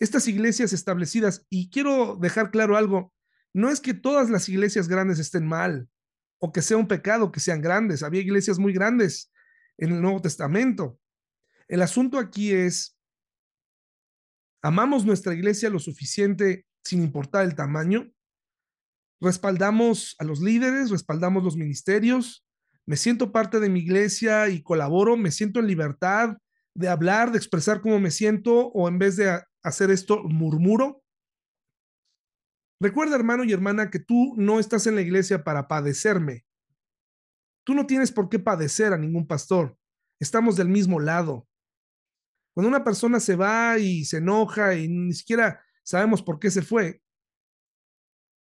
[0.00, 1.46] estas iglesias establecidas.
[1.50, 3.14] Y quiero dejar claro algo,
[3.54, 5.88] no es que todas las iglesias grandes estén mal
[6.40, 8.02] o que sea un pecado que sean grandes.
[8.02, 9.30] Había iglesias muy grandes
[9.78, 10.98] en el Nuevo Testamento.
[11.68, 12.96] El asunto aquí es,
[14.62, 18.12] ¿amamos nuestra iglesia lo suficiente sin importar el tamaño?
[19.20, 22.44] respaldamos a los líderes, respaldamos los ministerios,
[22.86, 26.36] me siento parte de mi iglesia y colaboro, me siento en libertad
[26.74, 31.02] de hablar, de expresar cómo me siento o en vez de hacer esto, murmuro.
[32.80, 36.44] Recuerda, hermano y hermana, que tú no estás en la iglesia para padecerme.
[37.66, 39.76] Tú no tienes por qué padecer a ningún pastor.
[40.20, 41.48] Estamos del mismo lado.
[42.54, 46.62] Cuando una persona se va y se enoja y ni siquiera sabemos por qué se
[46.62, 47.02] fue,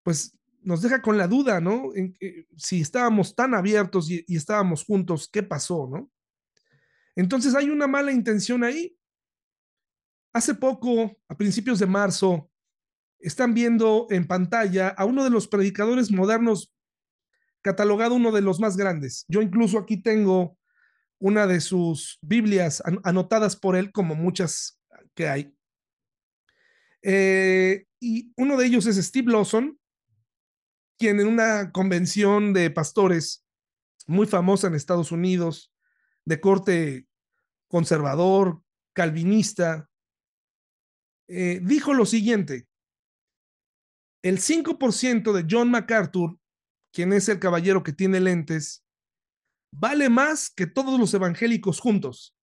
[0.02, 1.92] pues nos deja con la duda, ¿no?
[2.56, 6.10] Si estábamos tan abiertos y, y, estábamos juntos, ¿qué pasó, no?
[7.14, 8.98] Entonces hay una mala intención ahí.
[10.32, 12.50] Hace poco, a principios de marzo,
[13.20, 16.74] están viendo en pantalla a uno de los predicadores modernos,
[17.62, 19.24] catalogado uno de los más grandes.
[19.28, 20.58] Yo incluso aquí tengo
[21.18, 24.80] una de sus Biblias anotadas por él, como muchas
[25.14, 25.56] que hay.
[27.02, 29.78] Eh, y uno de ellos es Steve Lawson,
[30.98, 33.44] quien en una convención de pastores
[34.06, 35.72] muy famosa en Estados Unidos,
[36.24, 37.06] de corte
[37.68, 39.88] conservador, calvinista,
[41.28, 42.66] eh, dijo lo siguiente,
[44.22, 46.38] el 5% de John MacArthur,
[46.92, 48.84] quien es el caballero que tiene lentes,
[49.74, 52.34] vale más que todos los evangélicos juntos.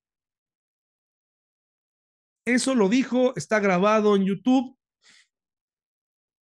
[2.47, 4.75] Eso lo dijo, está grabado en YouTube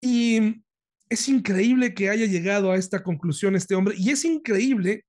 [0.01, 0.64] y
[1.10, 5.05] es increíble que haya llegado a esta conclusión este hombre y es increíble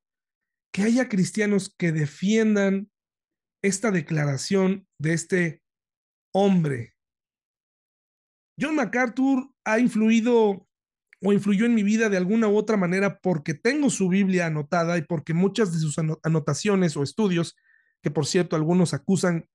[0.72, 2.90] que haya cristianos que defiendan
[3.62, 5.62] esta declaración de este
[6.34, 6.94] hombre.
[8.61, 10.67] John MacArthur ha influido
[11.22, 14.96] o influyó en mi vida de alguna u otra manera porque tengo su Biblia anotada
[14.98, 17.56] y porque muchas de sus anotaciones o estudios,
[18.02, 19.48] que por cierto algunos acusan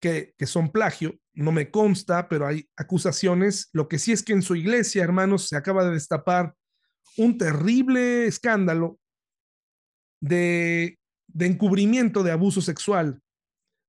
[0.00, 3.68] que, que son plagio, no me consta, pero hay acusaciones.
[3.72, 6.54] Lo que sí es que en su iglesia, hermanos, se acaba de destapar
[7.16, 8.98] un terrible escándalo
[10.20, 13.20] de, de encubrimiento de abuso sexual,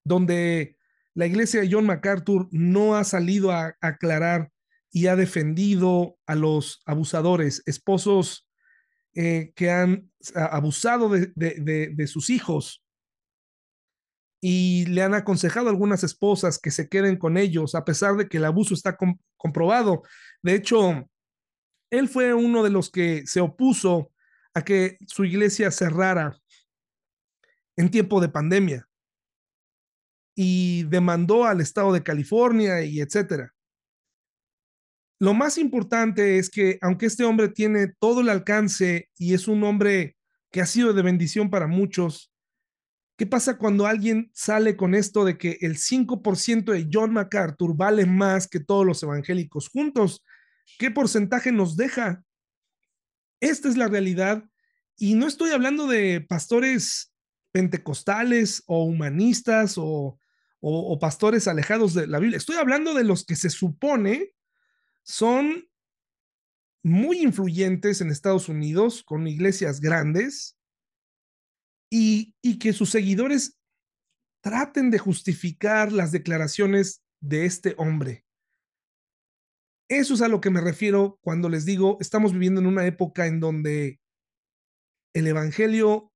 [0.03, 0.77] donde
[1.13, 4.51] la iglesia de John MacArthur no ha salido a aclarar
[4.91, 8.47] y ha defendido a los abusadores, esposos
[9.13, 12.83] eh, que han abusado de, sus hijos
[14.41, 18.27] y le han aconsejado a algunas esposas que se queden con ellos a pesar de
[18.27, 18.97] que el abuso está
[19.37, 20.03] comprobado.
[20.41, 21.09] De hecho,
[21.89, 24.11] él fue uno de los que se opuso
[24.53, 26.37] a que su iglesia cerrara
[27.75, 28.87] en tiempo de pandemia
[30.35, 33.53] y demandó al estado de California y etcétera.
[35.19, 39.63] Lo más importante es que aunque este hombre tiene todo el alcance y es un
[39.65, 40.15] hombre
[40.49, 42.31] que ha sido de bendición para muchos,
[43.17, 48.05] ¿qué pasa cuando alguien sale con esto de que el 5% de John MacArthur vale
[48.05, 50.23] más que todos los evangélicos juntos?
[50.77, 52.23] ¿Qué porcentaje nos deja?
[53.41, 54.45] Esta es la realidad.
[54.95, 57.13] Y no estoy hablando de pastores
[57.51, 60.17] pentecostales o humanistas o,
[60.61, 62.37] o, pastores alejados de la Biblia.
[62.37, 64.33] Estoy hablando de los que se supone
[65.03, 65.69] son
[66.83, 70.57] muy influyentes en Estados Unidos, con iglesias grandes,
[71.91, 73.57] y, y que sus seguidores
[74.41, 78.25] traten de justificar las declaraciones de este hombre.
[79.89, 83.25] Eso es a lo que me refiero cuando les digo, estamos viviendo en una época
[83.25, 83.99] en donde
[85.13, 86.13] el Evangelio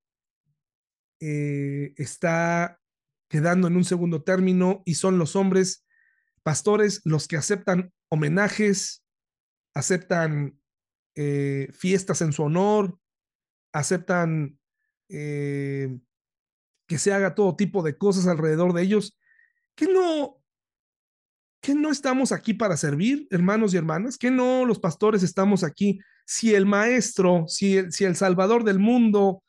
[1.19, 2.79] eh, está
[3.29, 5.85] quedando en un segundo término y son los hombres
[6.43, 9.03] pastores los que aceptan homenajes,
[9.73, 10.59] aceptan
[11.15, 12.99] eh, fiestas en su honor,
[13.71, 14.59] aceptan
[15.09, 15.97] eh,
[16.87, 19.17] que se haga todo tipo de cosas alrededor de ellos.
[19.75, 20.43] ¿Que no,
[21.59, 24.17] que no estamos aquí para servir, hermanos y hermanas?
[24.17, 25.99] ¿Que no los pastores estamos aquí?
[26.25, 29.43] Si el maestro, si el, si el salvador del mundo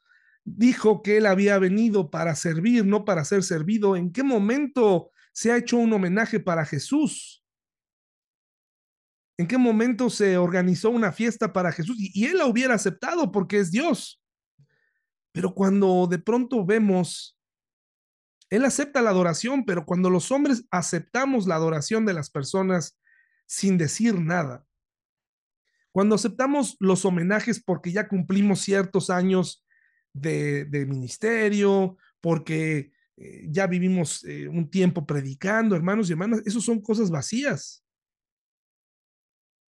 [0.44, 5.52] dijo que él había venido para servir, no para ser servido, ¿en qué momento se
[5.52, 7.43] ha hecho un homenaje para Jesús?
[9.36, 11.96] ¿En qué momento se organizó una fiesta para Jesús?
[11.98, 14.22] Y, él la hubiera aceptado porque es Dios.
[15.32, 17.36] Pero cuando de pronto vemos,
[18.50, 22.96] él acepta la adoración, pero cuando los hombres aceptamos la adoración de las personas
[23.46, 24.64] sin decir nada,
[25.90, 29.64] cuando aceptamos los homenajes porque ya cumplimos ciertos años
[30.12, 36.80] de, ministerio, porque eh, ya vivimos eh, un tiempo predicando, hermanos y hermanas, esos son
[36.80, 37.83] cosas vacías.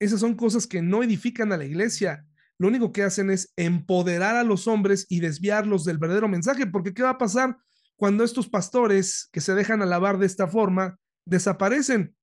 [0.04, 2.26] Esas son cosas que no edifican a la iglesia.
[2.58, 6.92] Lo único que hacen es empoderar a los hombres y desviarlos del verdadero mensaje, porque
[6.92, 7.56] ¿qué va a pasar
[7.96, 12.14] cuando estos pastores que se dejan alabar de esta forma desaparecen?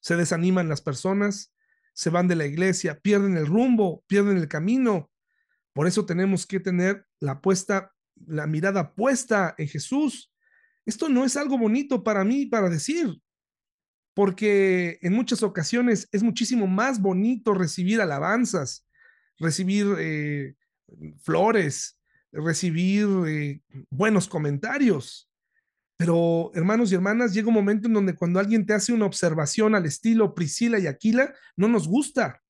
[0.00, 1.54] Se desaniman las personas,
[1.94, 5.08] se van de la iglesia, pierden el rumbo, pierden el camino.
[5.74, 7.92] Por eso tenemos que tener la puesta,
[8.26, 10.32] la mirada puesta en Jesús.
[10.84, 13.22] Esto no es algo bonito para mí para decir
[14.18, 18.84] porque en muchas ocasiones es muchísimo más bonito recibir alabanzas,
[19.38, 20.56] recibir eh,
[21.22, 22.00] flores,
[22.32, 23.60] recibir eh,
[23.90, 25.30] buenos comentarios.
[25.96, 29.76] Pero, hermanos y hermanas, llega un momento en donde cuando alguien te hace una observación
[29.76, 32.42] al estilo Priscila y Aquila, no nos gusta.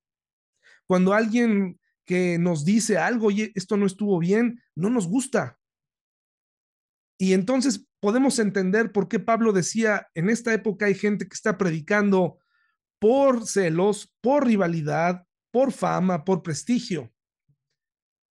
[0.87, 5.57] Cuando alguien que nos dice algo, oye, esto no estuvo bien, no nos gusta.
[7.19, 11.59] Y entonces podemos entender por qué Pablo decía, en esta época hay gente que está
[11.59, 12.39] predicando
[13.01, 17.12] por celos, por rivalidad, por fama, por prestigio.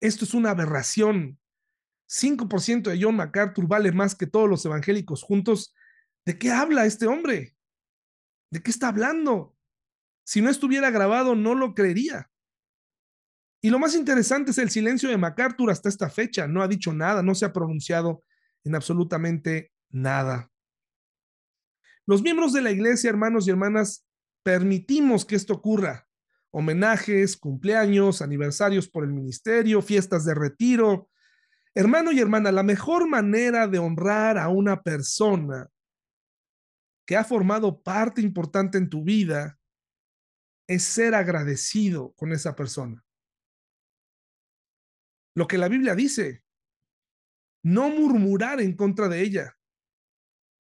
[0.02, 1.38] Esto es una aberración.
[2.10, 5.76] 5% de John MacArthur vale más que todos los evangélicos juntos.
[6.26, 7.56] ¿De qué habla este hombre?
[8.52, 9.56] ¿De qué está hablando?
[10.26, 12.30] Si no estuviera grabado, no lo creería.
[13.62, 16.48] Y lo más interesante es el silencio de MacArthur hasta esta fecha.
[16.48, 18.24] No ha dicho nada, no se ha pronunciado
[18.64, 20.51] en absolutamente nada.
[22.05, 24.05] Los miembros de la iglesia, hermanos y hermanas,
[24.43, 26.07] permitimos que esto ocurra.
[26.51, 31.10] Homenajes, cumpleaños, aniversarios por el ministerio, fiestas de retiro.
[31.76, 35.70] Hermano y hermana, la mejor manera de honrar a una persona
[37.05, 39.60] que ha formado parte importante en tu vida
[40.68, 43.03] es ser agradecido con esa persona.
[45.36, 46.43] Lo que la Biblia dice,
[47.64, 49.57] no murmurar en contra de ella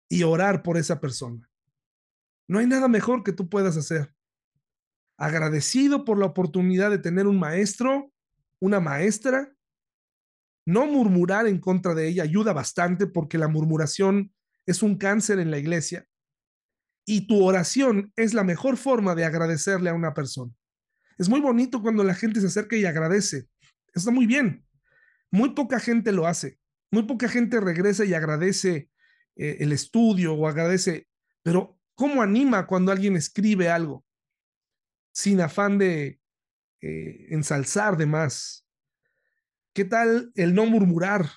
[0.08, 1.48] y orar por esa persona.
[2.48, 4.14] No hay nada mejor que tú puedas hacer.
[5.18, 8.12] Agradecido por la oportunidad de tener un maestro,
[8.60, 9.52] una maestra,
[10.66, 14.32] no murmurar en contra de ella ayuda bastante porque la murmuración
[14.66, 16.06] es un cáncer en la iglesia
[17.06, 20.52] y tu oración es la mejor forma de agradecerle a una persona.
[21.18, 23.48] Es muy bonito cuando la gente se acerca y agradece.
[23.94, 24.66] Está muy bien.
[25.30, 26.58] Muy poca gente lo hace.
[26.96, 28.88] Muy poca gente regresa y agradece
[29.36, 31.06] eh, el estudio o agradece,
[31.42, 34.02] pero ¿cómo anima cuando alguien escribe algo
[35.12, 36.18] sin afán de
[36.80, 38.66] eh, ensalzar de más?
[39.74, 41.28] ¿Qué tal el no murmurar?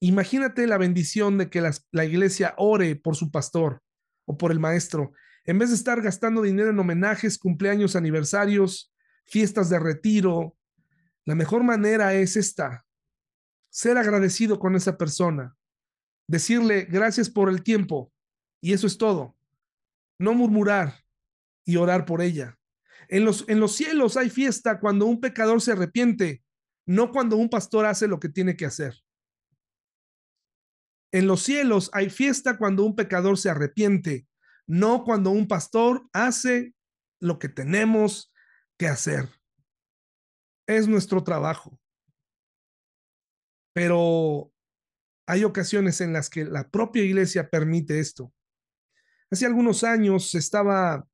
[0.00, 3.82] Imagínate la bendición de que la iglesia ore por su pastor
[4.24, 5.12] o por el maestro,
[5.44, 8.94] en vez de estar gastando dinero en homenajes, cumpleaños, aniversarios,
[9.26, 10.56] fiestas de retiro.
[11.26, 12.87] La mejor manera es esta,
[13.78, 15.56] ser agradecido con esa persona,
[16.28, 18.12] decirle gracias por el tiempo
[18.60, 19.36] y eso es todo.
[20.18, 21.04] No murmurar
[21.64, 22.58] y orar por ella.
[23.06, 26.42] En los, en los cielos hay fiesta cuando un pecador se arrepiente,
[26.88, 28.96] no cuando un pastor hace lo que tiene que hacer.
[31.12, 34.26] En los cielos hay fiesta cuando un pecador se arrepiente,
[34.66, 36.74] no cuando un pastor hace
[37.20, 38.34] lo que tenemos
[38.76, 39.28] que hacer.
[40.66, 41.78] Es nuestro trabajo
[43.72, 44.52] pero
[45.28, 48.32] hay ocasiones en las que la propia iglesia permite esto.
[49.30, 51.06] Hace algunos años se estaba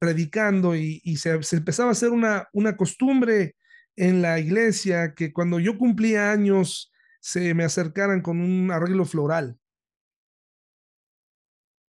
[0.00, 3.54] predicando y, se, empezaba a hacer una, una costumbre
[3.94, 9.56] en la iglesia que cuando yo cumplía años se me acercaran con un arreglo floral.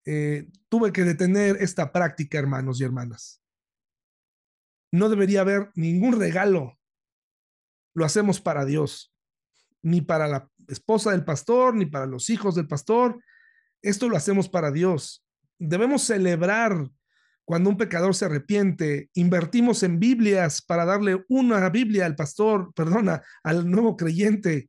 [0.04, 3.42] Eh, tuve que detener esta práctica, hermanos y hermanas.
[4.92, 6.78] No debería haber ningún regalo.
[7.94, 9.15] Lo hacemos para Dios
[9.86, 13.22] ni para la esposa del pastor, ni para los hijos del pastor.
[13.82, 15.24] Esto lo hacemos para Dios.
[15.60, 16.90] Debemos celebrar
[17.44, 19.10] cuando un pecador se arrepiente.
[19.14, 24.68] Invertimos en Biblias para darle una Biblia al pastor, perdona, al nuevo creyente.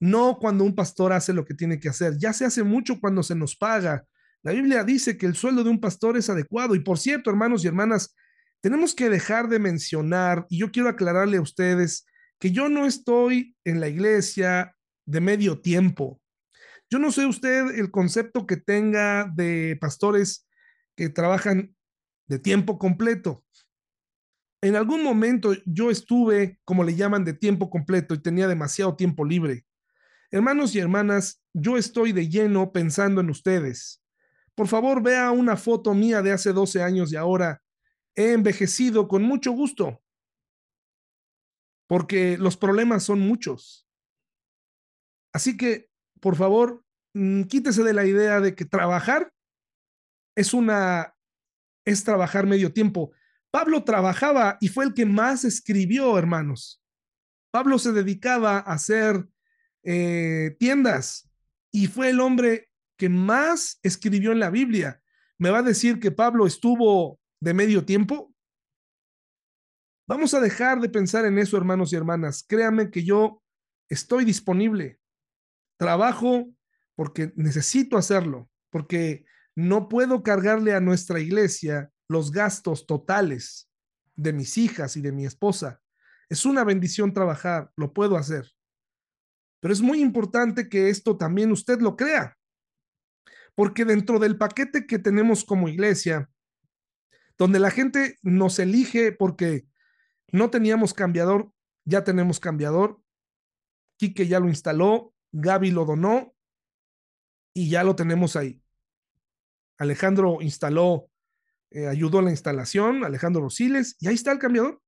[0.00, 2.16] No cuando un pastor hace lo que tiene que hacer.
[2.18, 4.06] Ya se hace mucho cuando se nos paga.
[4.42, 6.74] La Biblia dice que el sueldo de un pastor es adecuado.
[6.74, 8.16] Y por cierto, hermanos y hermanas,
[8.62, 12.06] tenemos que dejar de mencionar, y yo quiero aclararle a ustedes,
[12.40, 14.74] que yo no estoy en la iglesia
[15.06, 16.20] de medio tiempo.
[16.90, 20.48] Yo no sé usted el concepto que tenga de pastores
[20.96, 21.76] que trabajan
[22.26, 23.44] de tiempo completo.
[24.62, 29.24] En algún momento yo estuve, como le llaman, de tiempo completo y tenía demasiado tiempo
[29.24, 29.66] libre.
[30.30, 34.02] Hermanos y hermanas, yo estoy de lleno pensando en ustedes.
[34.54, 37.62] Por favor, vea una foto mía de hace 12 años y ahora
[38.14, 40.00] he envejecido con mucho gusto
[41.90, 43.84] porque los problemas son muchos.
[45.34, 46.84] Así que, por favor,
[47.14, 49.32] mm, quítese de la idea de que trabajar
[50.36, 51.16] es una
[51.84, 53.10] es trabajar medio tiempo.
[53.50, 56.80] Pablo trabajaba y fue el que más escribió, hermanos.
[57.50, 59.26] Pablo se dedicaba a hacer
[59.82, 61.28] eh, tiendas
[61.72, 65.02] y fue el hombre que más escribió en la Biblia.
[65.38, 68.32] ¿Me va a decir que Pablo estuvo de medio tiempo?
[70.10, 72.42] Vamos a dejar de pensar en eso, hermanos y hermanas.
[72.42, 73.44] Créanme que yo
[73.88, 74.98] estoy disponible.
[75.76, 76.52] Trabajo
[76.96, 83.70] porque necesito hacerlo, porque no puedo cargarle a nuestra iglesia los gastos totales
[84.16, 85.80] de mis hijas y de mi esposa.
[86.28, 88.50] Es una bendición trabajar, lo puedo hacer.
[89.60, 92.36] Pero es muy importante que esto también usted lo crea,
[93.54, 96.28] porque dentro del paquete que tenemos como iglesia,
[97.38, 99.69] donde la gente nos elige porque
[100.32, 101.52] no teníamos cambiador,
[101.84, 103.00] ya tenemos cambiador.
[103.98, 106.34] Quique ya lo instaló, Gaby lo donó
[107.54, 108.62] y ya lo tenemos ahí.
[109.78, 111.10] Alejandro instaló,
[111.70, 114.80] eh, ayudó a la instalación, Alejandro Rosiles, y ahí está el cambiador.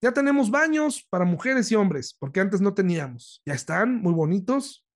[0.00, 3.42] Ya tenemos baños para mujeres y hombres, porque antes no teníamos.
[3.44, 4.86] Ya están muy bonitos,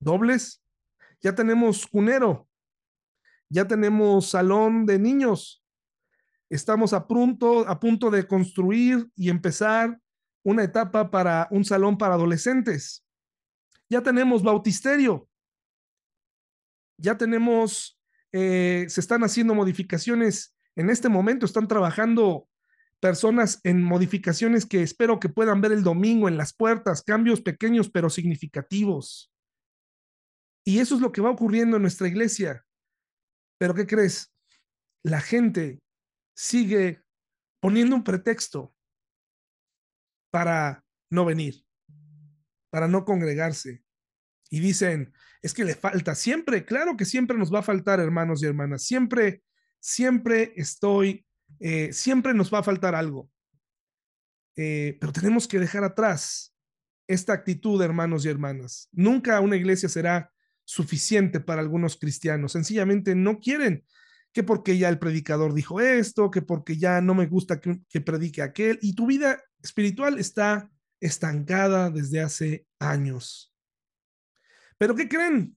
[0.00, 0.62] dobles.
[1.20, 2.48] Ya tenemos cunero.
[3.50, 5.61] Ya tenemos salón de niños.
[6.52, 9.98] Estamos a punto, a punto de construir y empezar
[10.44, 13.06] una etapa para un salón para adolescentes.
[13.88, 15.26] Ya tenemos bautisterio.
[16.98, 17.98] Ya tenemos,
[18.32, 20.54] eh, se están haciendo modificaciones.
[20.76, 22.46] En este momento están trabajando
[23.00, 27.88] personas en modificaciones que espero que puedan ver el domingo en las puertas, cambios pequeños
[27.88, 29.32] pero significativos.
[30.66, 32.66] Y eso es lo que va ocurriendo en nuestra iglesia.
[33.56, 34.34] Pero ¿qué crees?
[35.02, 35.81] La gente
[36.34, 37.02] sigue
[37.60, 38.74] poniendo un pretexto
[40.30, 41.64] para no venir,
[42.70, 43.84] para no congregarse.
[44.50, 48.42] Y dicen, es que le falta siempre, claro que siempre nos va a faltar, hermanos
[48.42, 49.42] y hermanas, siempre,
[49.80, 51.26] siempre estoy
[51.60, 53.30] eh, siempre nos va a faltar algo.
[54.56, 56.54] Eh, pero tenemos que dejar atrás
[57.06, 58.88] esta actitud, hermanos y hermanas.
[58.92, 60.32] Nunca una iglesia será
[60.64, 62.52] suficiente para algunos cristianos.
[62.52, 63.84] Sencillamente no quieren
[64.32, 68.00] que porque ya el predicador dijo esto, que porque ya no me gusta que, que
[68.00, 70.70] predique aquel, y tu vida espiritual está
[71.00, 73.52] estancada desde hace años.
[74.78, 75.56] Pero ¿qué creen?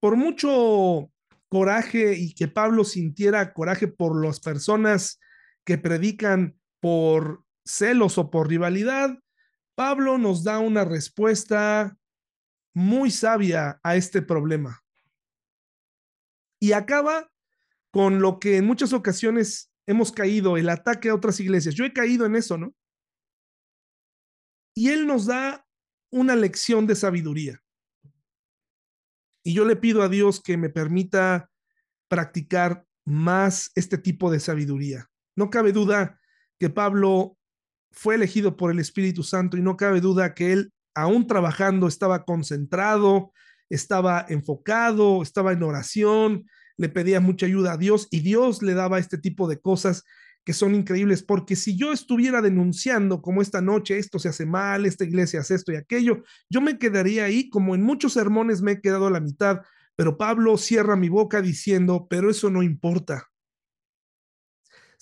[0.00, 1.10] Por mucho
[1.48, 5.20] coraje y que Pablo sintiera coraje por las personas
[5.64, 9.18] que predican por celos o por rivalidad,
[9.74, 11.96] Pablo nos da una respuesta
[12.74, 14.82] muy sabia a este problema.
[16.60, 17.31] Y acaba
[17.92, 21.74] con lo que en muchas ocasiones hemos caído, el ataque a otras iglesias.
[21.74, 22.74] Yo he caído en eso, ¿no?
[24.74, 25.66] Y él nos da
[26.10, 27.62] una lección de sabiduría.
[29.44, 31.50] Y yo le pido a Dios que me permita
[32.08, 35.10] practicar más este tipo de sabiduría.
[35.36, 36.18] No cabe duda
[36.58, 37.36] que Pablo
[37.90, 42.24] fue elegido por el Espíritu Santo y no cabe duda que él, aún trabajando, estaba
[42.24, 43.32] concentrado,
[43.68, 46.46] estaba enfocado, estaba en oración,
[46.82, 50.04] le pedía mucha ayuda a Dios y Dios le daba este tipo de cosas
[50.44, 54.84] que son increíbles, porque si yo estuviera denunciando como esta noche, esto se hace mal,
[54.84, 58.72] esta iglesia hace esto y aquello, yo me quedaría ahí, como en muchos sermones me
[58.72, 59.60] he quedado a la mitad,
[59.96, 63.32] pero Pablo cierra mi boca diciendo, pero eso no importa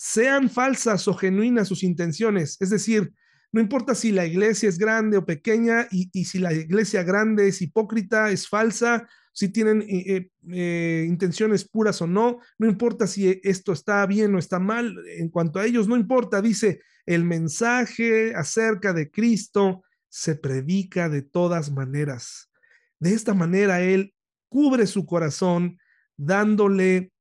[0.02, 2.56] sean falsas o genuinas sus intenciones.
[2.60, 3.12] Es decir,
[3.52, 7.60] no importa si la iglesia es grande o pequeña y, si la iglesia grande es
[7.60, 13.72] hipócrita, es falsa, si tienen eh, eh, intenciones puras o no, no importa si esto
[13.72, 18.92] está bien o está mal, en cuanto a ellos, no importa, dice, el mensaje acerca
[18.92, 22.50] de Cristo se predica de todas maneras.
[22.98, 24.14] De esta manera, Él
[24.48, 25.78] cubre su corazón
[26.16, 27.12] dándole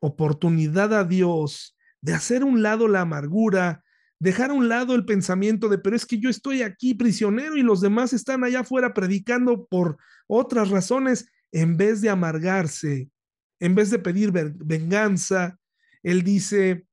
[0.00, 3.84] oportunidad a Dios de hacer un lado la amargura,
[4.18, 7.62] dejar a un lado el pensamiento de, pero es que yo estoy aquí prisionero y
[7.62, 13.10] los demás están allá afuera predicando por otras razones, en vez de amargarse,
[13.60, 15.58] en vez de pedir venganza,
[16.02, 16.86] él dice,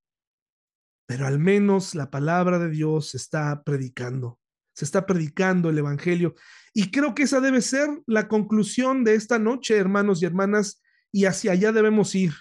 [1.06, 4.40] pero al menos la palabra de Dios se está predicando,
[4.74, 6.36] se está predicando el Evangelio.
[6.74, 11.26] Y creo que esa debe ser la conclusión de esta noche, hermanos y hermanas, y
[11.26, 12.34] hacia allá debemos ir.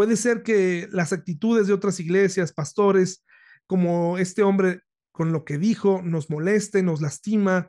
[0.00, 3.22] Puede ser que las actitudes de otras iglesias, pastores,
[3.66, 4.80] como este hombre
[5.12, 7.68] con lo que dijo, nos moleste, nos lastima,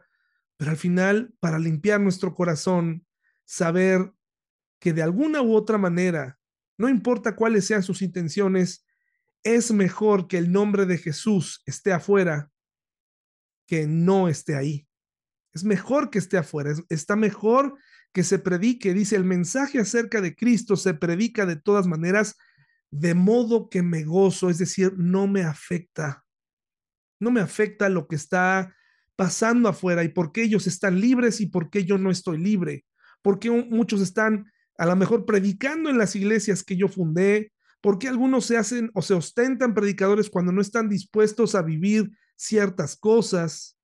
[0.56, 3.06] pero al final, para limpiar nuestro corazón,
[3.44, 4.14] saber
[4.80, 6.40] que de alguna u otra manera,
[6.78, 8.88] no importa cuáles sean sus intenciones,
[9.44, 12.50] es mejor que el nombre de Jesús esté afuera
[13.68, 14.88] que no esté ahí.
[15.52, 17.78] Es mejor que esté afuera, está mejor
[18.14, 22.36] que se predique, dice, el mensaje acerca de Cristo se predica de todas maneras,
[22.90, 26.26] de modo que me gozo, es decir, no me afecta,
[27.20, 28.76] no me afecta lo que está
[29.16, 32.86] pasando afuera y por qué ellos están libres y por qué yo no estoy libre,
[33.22, 38.46] porque muchos están a lo mejor predicando en las iglesias que yo fundé, porque algunos
[38.46, 43.78] se hacen o se ostentan predicadores cuando no están dispuestos a vivir ciertas cosas.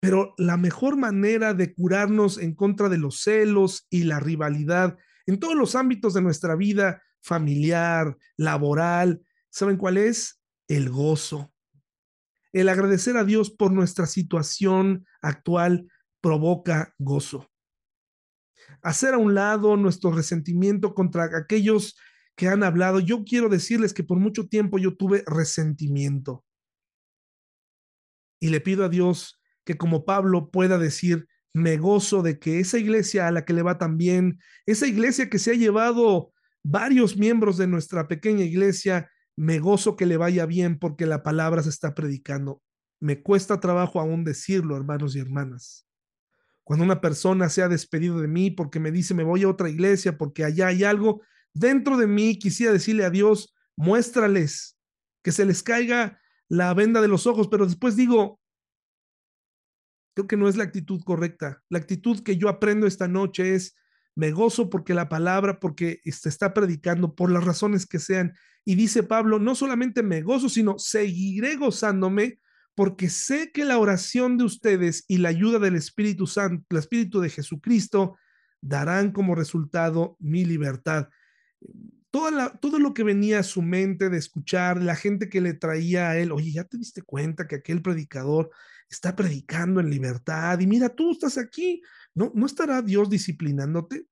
[0.00, 4.96] Pero la mejor manera de curarnos en contra de los celos y la rivalidad
[5.26, 10.42] en todos los ámbitos de nuestra vida, familiar, laboral, ¿saben cuál es?
[10.66, 11.52] El gozo.
[12.52, 15.86] El agradecer a Dios por nuestra situación actual
[16.20, 17.48] provoca gozo.
[18.82, 21.96] Hacer a un lado nuestro resentimiento contra aquellos
[22.34, 23.00] que han hablado.
[23.00, 26.44] Yo quiero decirles que por mucho tiempo yo tuve resentimiento.
[28.40, 29.39] Y le pido a Dios
[29.70, 33.62] que como Pablo pueda decir, me gozo de que esa iglesia a la que le
[33.62, 36.32] va tan bien, esa iglesia que se ha llevado
[36.64, 41.62] varios miembros de nuestra pequeña iglesia, me gozo que le vaya bien porque la palabra
[41.62, 42.60] se está predicando.
[42.98, 45.86] Me cuesta trabajo aún decirlo, hermanos y hermanas.
[46.64, 49.68] Cuando una persona se ha despedido de mí porque me dice me voy a otra
[49.68, 51.22] iglesia porque allá hay algo,
[51.54, 54.76] dentro de mí quisiera decirle a Dios, muéstrales,
[55.22, 58.39] que se les caiga la venda de los ojos, pero después digo,
[60.26, 61.62] que no es la actitud correcta.
[61.68, 63.76] La actitud que yo aprendo esta noche es,
[64.14, 68.34] me gozo porque la palabra, porque se está predicando por las razones que sean.
[68.64, 72.40] Y dice Pablo, no solamente me gozo, sino seguiré gozándome
[72.74, 77.20] porque sé que la oración de ustedes y la ayuda del Espíritu Santo, el Espíritu
[77.20, 78.16] de Jesucristo,
[78.60, 81.08] darán como resultado mi libertad
[82.10, 86.18] todo lo que venía a su mente de escuchar, la gente que le traía a
[86.18, 88.50] él, oye, ya te diste cuenta que aquel predicador
[88.90, 91.80] está predicando en libertad y mira, tú estás aquí,
[92.14, 94.06] ¿no, ¿no estará Dios disciplinándote?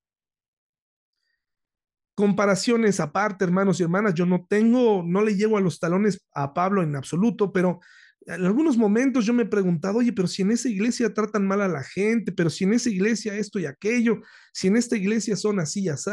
[2.14, 6.54] Comparaciones aparte, hermanos y hermanas, yo no tengo, no le llevo a los talones a
[6.54, 7.80] Pablo en absoluto, pero
[8.26, 11.62] en algunos momentos yo me he preguntado, oye, pero si en esa iglesia tratan mal
[11.62, 14.20] a la gente, pero si en esa iglesia esto y aquello,
[14.52, 16.10] si en esta iglesia son así y así,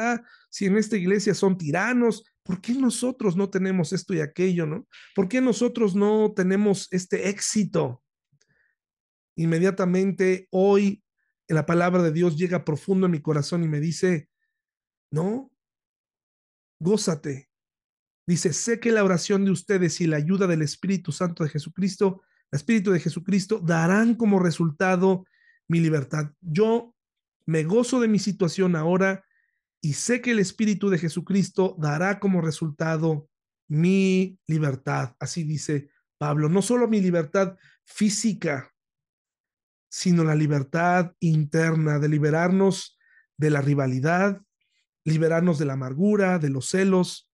[0.49, 4.87] si en esta iglesia son tiranos, ¿por qué nosotros no tenemos esto y aquello, no?
[5.13, 8.01] ¿Por qué nosotros no tenemos este éxito?
[9.35, 11.03] Inmediatamente hoy
[11.47, 14.29] la palabra de Dios llega profundo en mi corazón y me dice,
[15.11, 15.51] no,
[16.79, 17.49] gózate,
[18.27, 22.23] Dice, sé que la oración de ustedes y la ayuda del Espíritu Santo de Jesucristo,
[22.51, 25.25] el Espíritu de Jesucristo, darán como resultado
[25.67, 26.31] mi libertad.
[26.41, 26.95] Yo
[27.45, 29.23] me gozo de mi situación ahora
[29.79, 33.29] y sé que el Espíritu de Jesucristo dará como resultado
[33.67, 35.15] mi libertad.
[35.19, 38.73] Así dice Pablo, no solo mi libertad física,
[39.95, 42.99] sino la libertad interna de liberarnos
[43.37, 44.41] de la rivalidad,
[45.05, 47.31] liberarnos de la amargura, de los celos,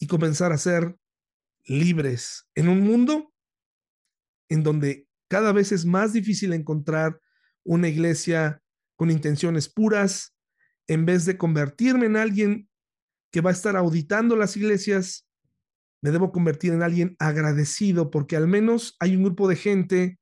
[0.00, 0.96] y comenzar a ser
[1.64, 3.32] libres en un mundo
[4.48, 7.20] en donde cada vez es más difícil encontrar
[7.62, 8.60] una iglesia
[8.96, 10.34] con intenciones puras,
[10.88, 12.68] en vez de convertirme en alguien
[13.30, 15.28] que va a estar auditando las iglesias,
[16.00, 20.18] me debo convertir en alguien agradecido porque al menos hay un grupo de gente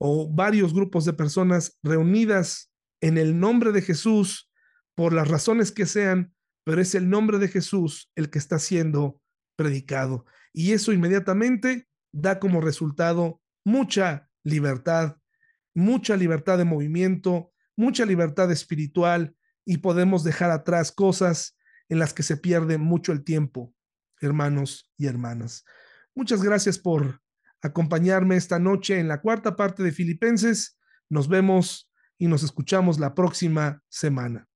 [0.00, 4.50] o varios grupos de personas reunidas en el nombre de Jesús
[4.94, 6.34] por las razones que sean
[6.64, 9.20] pero es el nombre de Jesús el que está siendo
[9.56, 10.24] predicado.
[10.52, 15.16] Y eso inmediatamente da como resultado mucha libertad,
[15.74, 21.56] mucha libertad de movimiento, mucha libertad espiritual y podemos dejar atrás cosas
[21.88, 23.74] en las que se pierde mucho el tiempo,
[24.20, 25.64] hermanos y hermanas.
[26.14, 27.20] Muchas gracias por
[27.62, 30.78] acompañarme esta noche en la cuarta parte de Filipenses.
[31.08, 34.49] Nos vemos y nos escuchamos la próxima semana.